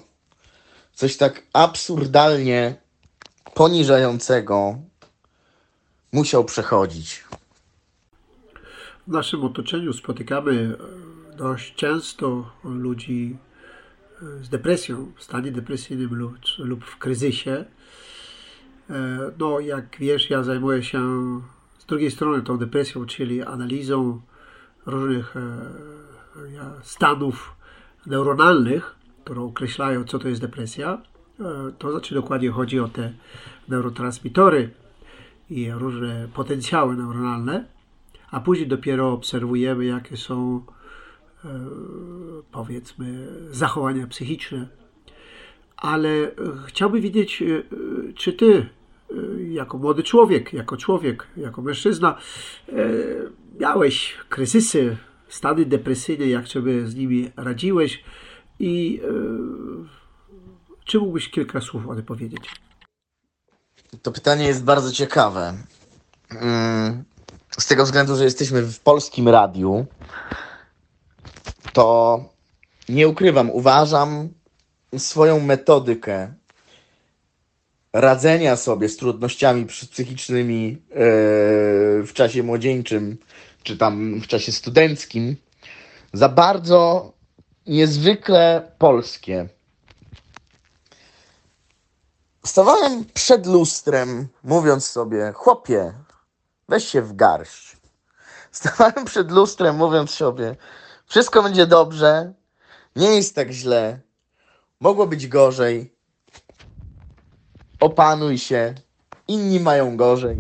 coś 0.94 1.18
tak 1.18 1.44
absurdalnie 1.54 2.76
poniżającego 3.54 4.76
musiał 6.12 6.46
przechodzić. 6.46 7.24
W 9.08 9.12
naszym 9.12 9.44
otoczeniu 9.44 9.94
spotykamy 9.94 10.78
dość 11.38 11.76
często 11.76 12.52
ludzi 12.64 13.38
z 14.42 14.50
depresją, 14.50 15.12
w 15.16 15.24
stanie 15.24 15.52
depresyjnym 15.52 16.16
lub, 16.16 16.34
lub 16.58 16.86
w 16.86 16.98
kryzysie. 16.98 17.66
E, 18.90 19.32
No, 19.40 19.60
jak 19.60 19.98
wiesz, 20.00 20.30
ja 20.30 20.44
zajmuję 20.44 20.84
się 20.84 21.02
z 21.78 21.86
drugiej 21.86 22.12
strony 22.12 22.42
tą 22.42 22.58
depresją, 22.58 23.06
czyli 23.06 23.42
analizą 23.42 24.22
różnych 24.86 25.36
e, 25.38 25.42
stanów 26.84 27.56
neuronalnych, 28.06 28.96
które 29.24 29.42
określają, 29.42 30.04
co 30.04 30.20
to 30.20 30.28
jest 30.28 30.42
depresja. 30.42 31.02
E, 31.40 31.72
To 31.78 31.92
znaczy 31.92 32.16
dokładnie 32.16 32.52
chodzi 32.52 32.80
o 32.80 32.88
te 32.88 33.14
neurotransmitory 33.68 34.70
i 35.50 35.72
różne 35.72 36.28
potencjały 36.34 36.96
neuronalne, 36.96 37.66
a 38.32 38.40
później 38.40 38.68
dopiero 38.68 39.12
obserwujemy, 39.14 39.86
jakie 39.86 40.18
są 40.18 40.66
powiedzmy 42.52 43.28
zachowania 43.52 44.08
psychiczne. 44.08 44.68
Ale 45.78 46.10
e, 46.10 46.32
chciałbym 46.68 47.02
wiedzieć, 47.02 47.42
e, 47.42 47.46
e, 47.46 47.64
czy 48.14 48.34
ty, 48.34 48.70
e, 49.12 49.44
jako 49.44 49.78
młody 49.78 50.04
człowiek, 50.04 50.54
jako 50.54 50.78
człowiek, 50.78 51.28
jako 51.38 51.62
mężczyzna, 51.62 52.18
e, 52.70 52.74
miałeś 53.60 54.18
kryzysy, 54.30 54.98
stany 55.30 55.66
depresyjne, 55.66 56.28
jak 56.28 56.48
sobie 56.48 56.88
z 56.88 56.96
nimi 56.96 57.32
radziłeś 57.36 58.04
i 58.60 59.02
e, 59.04 59.08
czy 60.86 61.00
mógłbyś 61.00 61.30
kilka 61.30 61.62
słów 61.62 61.88
o 61.88 61.96
tym 61.96 62.06
powiedzieć? 62.06 62.56
To 64.02 64.12
pytanie 64.12 64.46
jest 64.46 64.64
bardzo 64.64 64.92
ciekawe. 64.92 65.54
Mm, 66.30 67.04
Z 67.58 67.68
tego 67.68 67.84
względu, 67.84 68.16
że 68.16 68.24
jesteśmy 68.24 68.62
w 68.62 68.80
polskim 68.80 69.30
radiu, 69.30 69.86
to 71.74 72.20
nie 72.90 73.08
ukrywam, 73.08 73.50
uważam 73.50 74.30
swoją 74.98 75.40
metodykę 75.40 76.34
radzenia 77.94 78.56
sobie 78.56 78.90
z 78.90 78.98
trudnościami 78.98 79.66
psychicznymi 79.66 80.82
e, 80.92 80.96
w 82.04 82.12
czasie 82.14 82.44
młodzieńczym, 82.44 83.18
czy 83.64 83.78
tam 83.78 84.22
w 84.22 84.28
czasie 84.28 84.52
studenckim, 84.52 85.36
za 86.14 86.30
bardzo 86.30 87.14
niezwykle 87.68 88.72
polskie. 88.78 89.50
Stawałem 92.46 93.06
przed 93.14 93.46
lustrem, 93.46 94.28
mówiąc 94.44 94.88
sobie, 94.88 95.32
chłopie, 95.36 95.94
weź 96.70 96.88
się 96.88 97.02
w 97.02 97.16
garść. 97.16 97.78
Stawałem 98.52 99.06
przed 99.06 99.32
lustrem, 99.32 99.76
mówiąc 99.76 100.12
sobie, 100.12 100.56
wszystko 101.12 101.44
będzie 101.44 101.68
dobrze, 101.68 102.34
nie 102.96 103.16
jest 103.16 103.36
tak 103.36 103.52
źle, 103.52 104.00
mogło 104.80 105.08
być 105.08 105.28
gorzej. 105.28 105.96
Opanuj 107.80 108.38
się, 108.38 108.76
inni 109.28 109.60
mają 109.60 109.98
gorzej. 109.98 110.38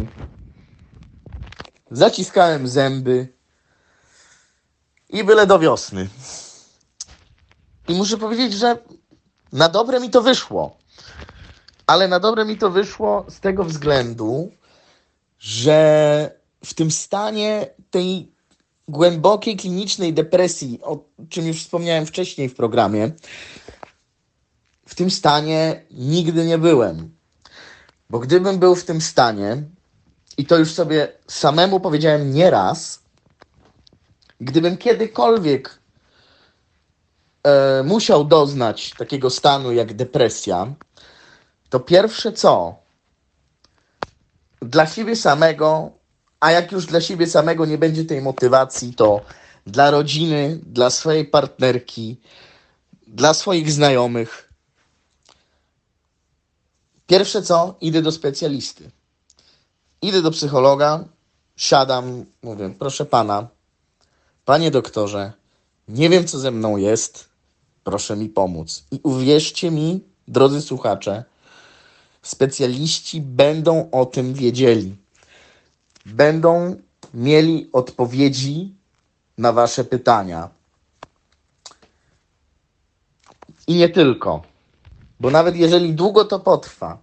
Zaciskałem 1.91 2.67
zęby 2.67 3.28
i 5.09 5.24
byle 5.24 5.47
do 5.47 5.59
wiosny. 5.59 6.07
I 7.88 7.93
muszę 7.93 8.17
powiedzieć, 8.17 8.53
że 8.53 8.78
na 9.51 9.69
dobre 9.69 9.99
mi 9.99 10.09
to 10.09 10.22
wyszło. 10.22 10.78
Ale 11.88 12.07
na 12.07 12.19
dobre 12.19 12.45
mi 12.45 12.57
to 12.57 12.69
wyszło 12.69 13.26
z 13.30 13.39
tego 13.39 13.63
względu, 13.63 14.51
że 15.39 16.39
w 16.65 16.74
tym 16.74 16.91
stanie 16.91 17.67
tej 17.89 18.30
głębokiej 18.91 19.57
klinicznej 19.57 20.13
depresji, 20.13 20.79
o 20.83 21.03
czym 21.29 21.47
już 21.47 21.63
wspomniałem 21.63 22.05
wcześniej 22.05 22.49
w 22.49 22.55
programie, 22.55 23.11
w 24.85 24.95
tym 24.95 25.11
stanie 25.11 25.85
nigdy 25.91 26.45
nie 26.45 26.57
byłem. 26.57 27.15
Bo 28.09 28.19
gdybym 28.19 28.59
był 28.59 28.75
w 28.75 28.85
tym 28.85 29.01
stanie, 29.01 29.63
i 30.37 30.45
to 30.45 30.57
już 30.57 30.73
sobie 30.73 31.07
samemu 31.27 31.79
powiedziałem 31.79 32.33
nieraz, 32.33 32.99
gdybym 34.41 34.77
kiedykolwiek 34.77 35.79
e, 37.43 37.83
musiał 37.83 38.25
doznać 38.25 38.89
takiego 38.97 39.29
stanu 39.29 39.73
jak 39.73 39.93
depresja, 39.93 40.73
to 41.69 41.79
pierwsze 41.79 42.31
co? 42.31 42.75
Dla 44.61 44.87
siebie 44.87 45.15
samego, 45.15 46.00
a 46.41 46.51
jak 46.51 46.71
już 46.71 46.85
dla 46.85 47.01
siebie 47.01 47.27
samego 47.27 47.65
nie 47.65 47.77
będzie 47.77 48.05
tej 48.05 48.21
motywacji, 48.21 48.93
to 48.93 49.21
dla 49.67 49.91
rodziny, 49.91 50.59
dla 50.65 50.89
swojej 50.89 51.25
partnerki, 51.25 52.17
dla 53.07 53.33
swoich 53.33 53.71
znajomych. 53.71 54.49
Pierwsze 57.07 57.41
co? 57.41 57.75
Idę 57.81 58.01
do 58.01 58.11
specjalisty. 58.11 58.91
Idę 60.01 60.21
do 60.21 60.31
psychologa, 60.31 61.05
siadam, 61.55 62.25
mówię, 62.43 62.73
proszę 62.79 63.05
pana, 63.05 63.47
panie 64.45 64.71
doktorze, 64.71 65.33
nie 65.87 66.09
wiem 66.09 66.27
co 66.27 66.39
ze 66.39 66.51
mną 66.51 66.77
jest, 66.77 67.29
proszę 67.83 68.15
mi 68.15 68.29
pomóc. 68.29 68.83
I 68.91 68.99
uwierzcie 69.03 69.71
mi, 69.71 70.03
drodzy 70.27 70.61
słuchacze, 70.61 71.23
specjaliści 72.21 73.21
będą 73.21 73.91
o 73.91 74.05
tym 74.05 74.33
wiedzieli. 74.33 75.00
Będą 76.05 76.75
mieli 77.13 77.69
odpowiedzi 77.73 78.75
na 79.37 79.53
Wasze 79.53 79.83
pytania. 79.83 80.49
I 83.67 83.75
nie 83.75 83.89
tylko. 83.89 84.41
Bo 85.19 85.31
nawet 85.31 85.55
jeżeli 85.55 85.93
długo 85.93 86.25
to 86.25 86.39
potrwa, 86.39 86.97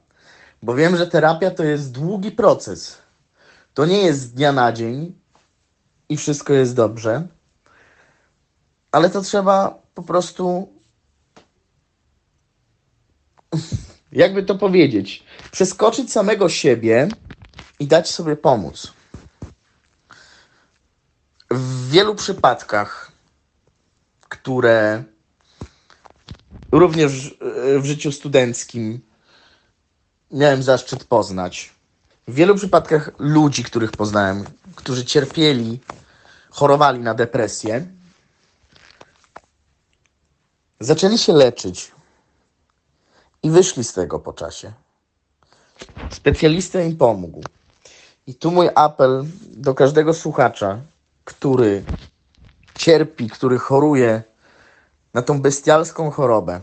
bo 0.63 0.75
wiem, 0.75 0.97
że 0.97 1.07
terapia 1.07 1.51
to 1.51 1.65
jest 1.65 1.93
długi 1.93 2.31
proces. 2.31 2.99
To 3.75 3.87
nie 3.87 4.03
jest 4.03 4.21
z 4.21 4.33
dnia 4.33 4.53
na 4.53 4.73
dzień 4.73 5.15
i 6.09 6.17
wszystko 6.17 6.53
jest 6.53 6.75
dobrze, 6.75 7.27
ale 8.93 9.11
to 9.11 9.23
trzeba 9.23 9.83
po 9.95 10.03
prostu 10.03 10.69
jakby 14.13 14.43
to 14.43 14.55
powiedzieć, 14.55 15.25
przeskoczyć 15.53 16.13
samego 16.13 16.49
siebie 16.49 17.09
i 17.79 17.87
dać 17.87 18.11
sobie 18.11 18.37
pomóc. 18.37 18.93
W 21.51 21.91
wielu 21.91 22.15
przypadkach, 22.15 23.13
które 24.29 25.05
również 26.73 27.35
w 27.79 27.85
życiu 27.85 28.13
studenckim 28.13 29.01
miałem 30.31 30.63
zaszczyt 30.63 31.05
poznać, 31.05 31.73
w 32.29 32.35
wielu 32.35 32.55
przypadkach 32.55 33.11
ludzi, 33.19 33.65
których 33.65 33.91
poznałem, 33.91 34.45
którzy 34.75 35.05
cierpieli, 35.05 35.81
chorowali 36.51 37.01
na 37.01 37.15
depresję, 37.15 37.87
zaczęli 40.81 41.19
się 41.19 41.33
leczyć 41.33 41.93
i 43.43 43.51
wyszli 43.51 43.85
z 43.85 43.93
tego 43.93 44.19
po 44.19 44.33
czasie. 44.33 44.73
Specjalista 46.11 46.81
im 46.83 46.97
pomógł. 46.97 47.43
I 48.29 48.35
tu 48.35 48.51
mój 48.51 48.69
apel 48.75 49.25
do 49.57 49.75
każdego 49.75 50.15
słuchacza, 50.15 50.81
który 51.25 51.85
cierpi, 52.79 53.29
który 53.29 53.59
choruje 53.59 54.23
na 55.15 55.23
tą 55.23 55.41
bestialską 55.41 56.11
chorobę. 56.11 56.61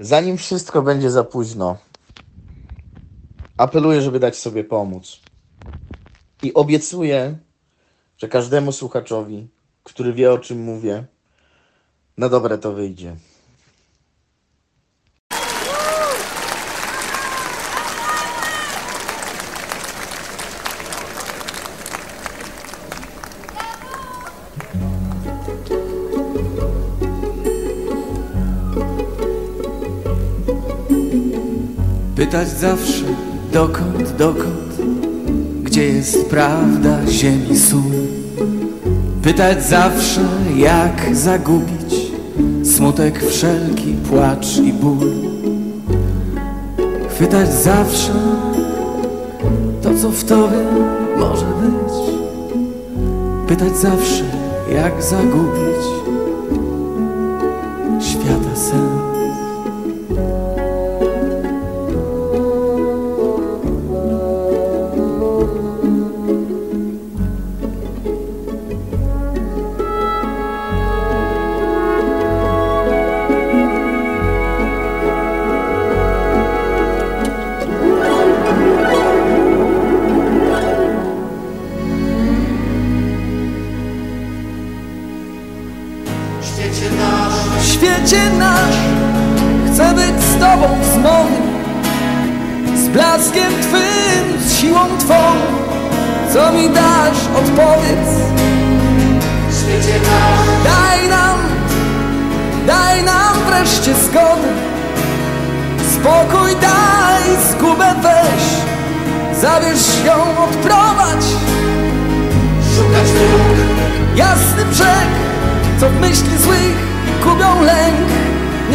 Zanim 0.00 0.36
wszystko 0.36 0.82
będzie 0.82 1.10
za 1.10 1.24
późno, 1.24 1.78
apeluję, 3.56 4.02
żeby 4.02 4.18
dać 4.18 4.36
sobie 4.36 4.64
pomóc. 4.64 5.20
I 6.42 6.54
obiecuję, 6.54 7.38
że 8.16 8.28
każdemu 8.28 8.72
słuchaczowi, 8.72 9.48
który 9.84 10.12
wie 10.12 10.32
o 10.32 10.38
czym 10.38 10.62
mówię, 10.62 11.04
na 12.16 12.28
dobre 12.28 12.58
to 12.58 12.72
wyjdzie. 12.72 13.16
Pytać 32.28 32.48
zawsze 32.48 33.04
dokąd, 33.52 34.16
dokąd 34.18 34.76
Gdzie 35.62 35.84
jest 35.84 36.26
prawda 36.30 37.06
ziemi 37.06 37.58
sól 37.58 37.80
Pytać 39.22 39.64
zawsze, 39.64 40.20
jak 40.56 41.16
zagubić 41.16 41.94
smutek 42.62 43.22
wszelki, 43.22 43.94
płacz 44.08 44.58
i 44.58 44.72
ból. 44.72 45.12
Chwytać 47.10 47.52
zawsze 47.52 48.12
to, 49.82 49.94
co 50.02 50.10
w 50.10 50.24
tobie 50.24 50.64
może 51.18 51.46
być. 51.46 51.94
Pytać 53.48 53.76
zawsze, 53.76 54.24
jak 54.74 55.02
zagubić 55.02 55.67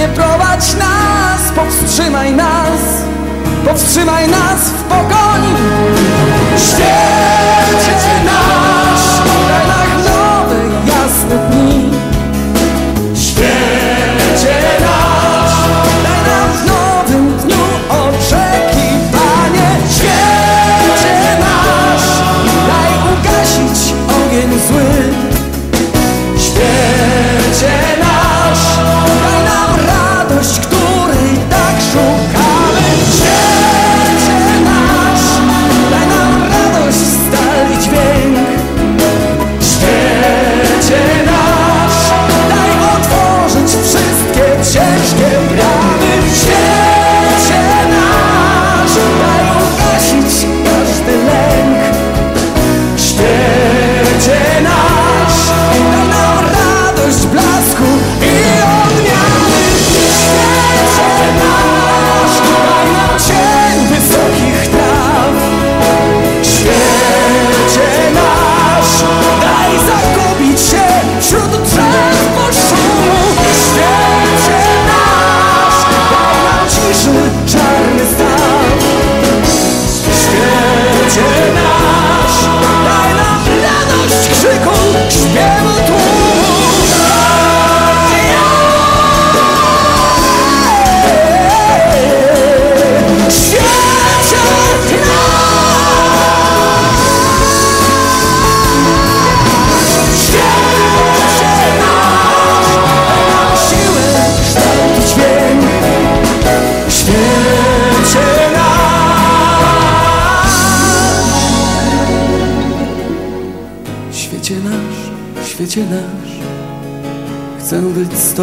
Nie 0.04 0.10
prowadź 0.10 0.74
nas, 0.74 1.52
powstrzymaj 1.56 2.34
nas, 2.34 2.82
powstrzymaj 3.66 4.28
nas 4.28 4.60
w 4.60 4.84
pogoni. 4.84 5.54
Świecie 6.58 8.13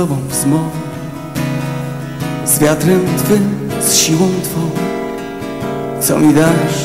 być 0.01 0.09
z 0.09 0.09
Tobą 0.09 0.16
w 0.28 0.34
zmowie, 0.34 0.70
z 2.44 2.59
wiatrem 2.59 3.01
Twym, 3.18 3.70
z 3.80 3.94
siłą 3.94 4.28
Twą, 4.42 4.70
co 6.01 6.18
mi 6.18 6.34
dasz, 6.34 6.79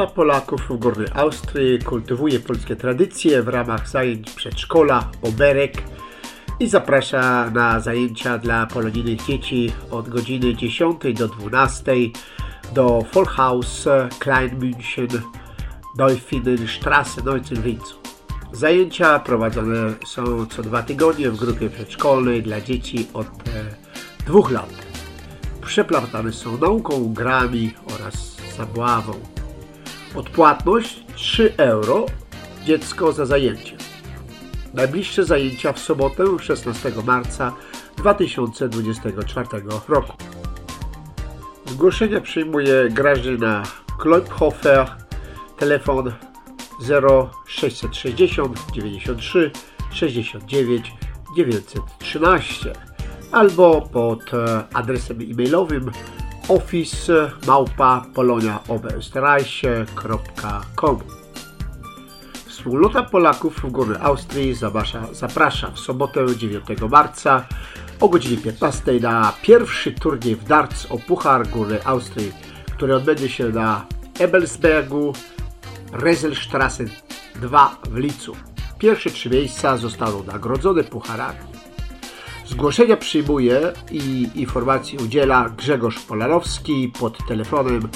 Wspólnota 0.00 0.16
Polaków 0.16 0.60
w 0.68 0.76
Górnej 0.76 1.06
Austrii 1.14 1.78
kultywuje 1.78 2.40
polskie 2.40 2.76
tradycje 2.76 3.42
w 3.42 3.48
ramach 3.48 3.88
zajęć 3.88 4.30
przedszkola 4.30 5.10
Oberek 5.22 5.82
i 6.60 6.68
zaprasza 6.68 7.50
na 7.50 7.80
zajęcia 7.80 8.38
dla 8.38 8.66
polonijnych 8.66 9.26
dzieci 9.26 9.72
od 9.90 10.08
godziny 10.08 10.54
10 10.54 11.00
do 11.14 11.28
12 11.28 11.92
do 12.74 13.04
Vollhaus 13.12 13.88
Kleinmünchen 14.18 15.20
Dolfinenstraße 15.98 17.22
19 17.22 17.54
w 17.56 17.66
Linzu. 17.66 17.96
Zajęcia 18.52 19.18
prowadzone 19.18 19.94
są 20.06 20.46
co 20.46 20.62
dwa 20.62 20.82
tygodnie 20.82 21.30
w 21.30 21.36
grupie 21.36 21.70
przedszkolnej 21.70 22.42
dla 22.42 22.60
dzieci 22.60 23.06
od 23.14 23.26
e, 23.26 23.30
dwóch 24.26 24.50
lat. 24.50 24.86
Przeplatane 25.66 26.32
są 26.32 26.56
nauką, 26.56 27.12
grami 27.14 27.74
oraz 27.94 28.36
zabawą. 28.56 29.39
Odpłatność 30.14 31.04
3 31.14 31.54
euro 31.56 32.06
dziecko 32.64 33.12
za 33.12 33.26
zajęcie. 33.26 33.76
Najbliższe 34.74 35.24
zajęcia 35.24 35.72
w 35.72 35.78
sobotę 35.78 36.24
16 36.40 36.92
marca 37.06 37.52
2024 37.96 39.48
roku. 39.88 40.12
Zgłoszenia 41.66 42.20
przyjmuje 42.20 42.88
Grażyna 42.90 43.62
Kloiphofer, 43.98 44.86
telefon 45.58 46.12
0660 46.80 48.58
93 48.72 49.50
69 49.92 50.92
913 51.36 52.72
albo 53.32 53.82
pod 53.82 54.30
adresem 54.74 55.20
e-mailowym 55.20 55.90
office 56.50 57.30
małpa 57.46 58.06
poloniaoberösterreich.com 58.14 60.98
Wspólnota 62.46 63.02
Polaków 63.02 63.56
w 63.56 63.70
Górnej 63.70 63.98
Austrii 64.00 64.54
zaprasza, 64.54 65.06
zaprasza 65.12 65.70
w 65.70 65.78
sobotę 65.78 66.26
9 66.36 66.64
marca 66.90 67.44
o 68.00 68.08
godzinie 68.08 68.36
15 68.36 69.00
na 69.00 69.32
pierwszy 69.42 69.92
turniej 69.92 70.36
w 70.36 70.44
darts 70.44 70.86
o 70.90 70.98
Puchar 70.98 71.48
Górnej 71.48 71.78
Austrii, 71.84 72.32
który 72.76 72.96
odbędzie 72.96 73.28
się 73.28 73.48
na 73.48 73.86
Ebelsbergu 74.18 75.12
Reselstrasse 75.92 76.84
2 77.40 77.76
w 77.90 77.96
Licu. 77.96 78.36
Pierwsze 78.78 79.10
trzy 79.10 79.30
miejsca 79.30 79.76
zostaną 79.76 80.24
nagrodzone 80.24 80.84
pucharami. 80.84 81.49
Zgłoszenia 82.50 82.96
przyjmuje 82.96 83.72
i 83.90 84.28
informacji 84.34 84.98
udziela 84.98 85.48
Grzegorz 85.48 85.98
Polarowski 85.98 86.92
pod 87.00 87.26
telefonem 87.28 87.88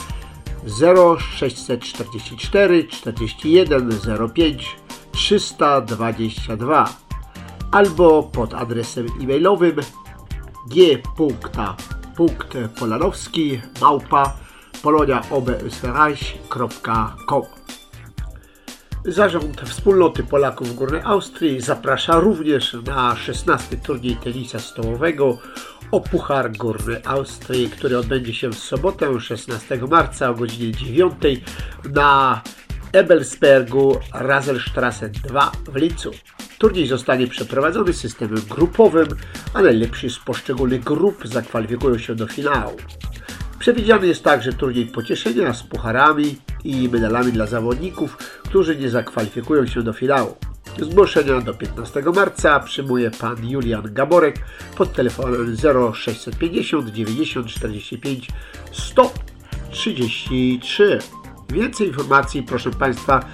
0644 0.66 2.88
41 2.88 3.90
05 4.34 4.76
322 5.12 6.88
albo 7.70 8.22
pod 8.22 8.54
adresem 8.54 9.06
e-mailowym 9.22 9.76
g.polanowski 10.70 13.60
małpa 13.80 14.36
poloniaobösterreich.com 14.82 17.53
Zarząd 19.06 19.60
Wspólnoty 19.60 20.22
Polaków 20.22 20.68
w 20.68 20.74
Górnej 20.74 21.00
Austrii 21.04 21.60
zaprasza 21.60 22.20
również 22.20 22.76
na 22.86 23.16
16 23.16 23.76
turniej 23.76 24.16
tenisa 24.16 24.58
stołowego 24.58 25.38
o 25.90 26.00
Puchar 26.00 26.52
Górnej 26.52 26.96
Austrii, 27.04 27.70
który 27.70 27.98
odbędzie 27.98 28.34
się 28.34 28.50
w 28.50 28.58
sobotę 28.58 29.20
16 29.20 29.78
marca 29.90 30.30
o 30.30 30.34
godzinie 30.34 30.72
9 30.72 31.14
na 31.94 32.42
Ebelsbergu 32.92 33.98
Raselstrasse 34.14 35.08
2 35.08 35.52
w 35.68 35.76
Lincu. 35.76 36.10
Turniej 36.58 36.86
zostanie 36.86 37.26
przeprowadzony 37.26 37.92
systemem 37.92 38.42
grupowym, 38.50 39.08
a 39.54 39.62
najlepsi 39.62 40.10
z 40.10 40.18
poszczególnych 40.18 40.84
grup 40.84 41.26
zakwalifikują 41.26 41.98
się 41.98 42.14
do 42.14 42.26
finału. 42.26 42.76
Przewidziany 43.64 44.06
jest 44.06 44.24
także 44.24 44.52
turniej 44.52 44.86
pocieszenia 44.86 45.54
z 45.54 45.62
pucharami 45.62 46.36
i 46.64 46.88
medalami 46.88 47.32
dla 47.32 47.46
zawodników, 47.46 48.16
którzy 48.16 48.76
nie 48.76 48.90
zakwalifikują 48.90 49.66
się 49.66 49.82
do 49.82 49.92
finału. 49.92 50.36
Zgłoszenia 50.82 51.40
do 51.40 51.54
15 51.54 52.02
marca 52.14 52.60
przyjmuje 52.60 53.10
pan 53.10 53.48
Julian 53.48 53.94
Gaborek 53.94 54.36
pod 54.76 54.92
telefonem 54.92 55.56
0650 55.92 56.90
90 56.90 57.46
45 57.46 58.28
133. 58.72 60.98
Więcej 61.52 61.86
informacji, 61.86 62.42
proszę 62.42 62.70
Państwa, 62.70 63.24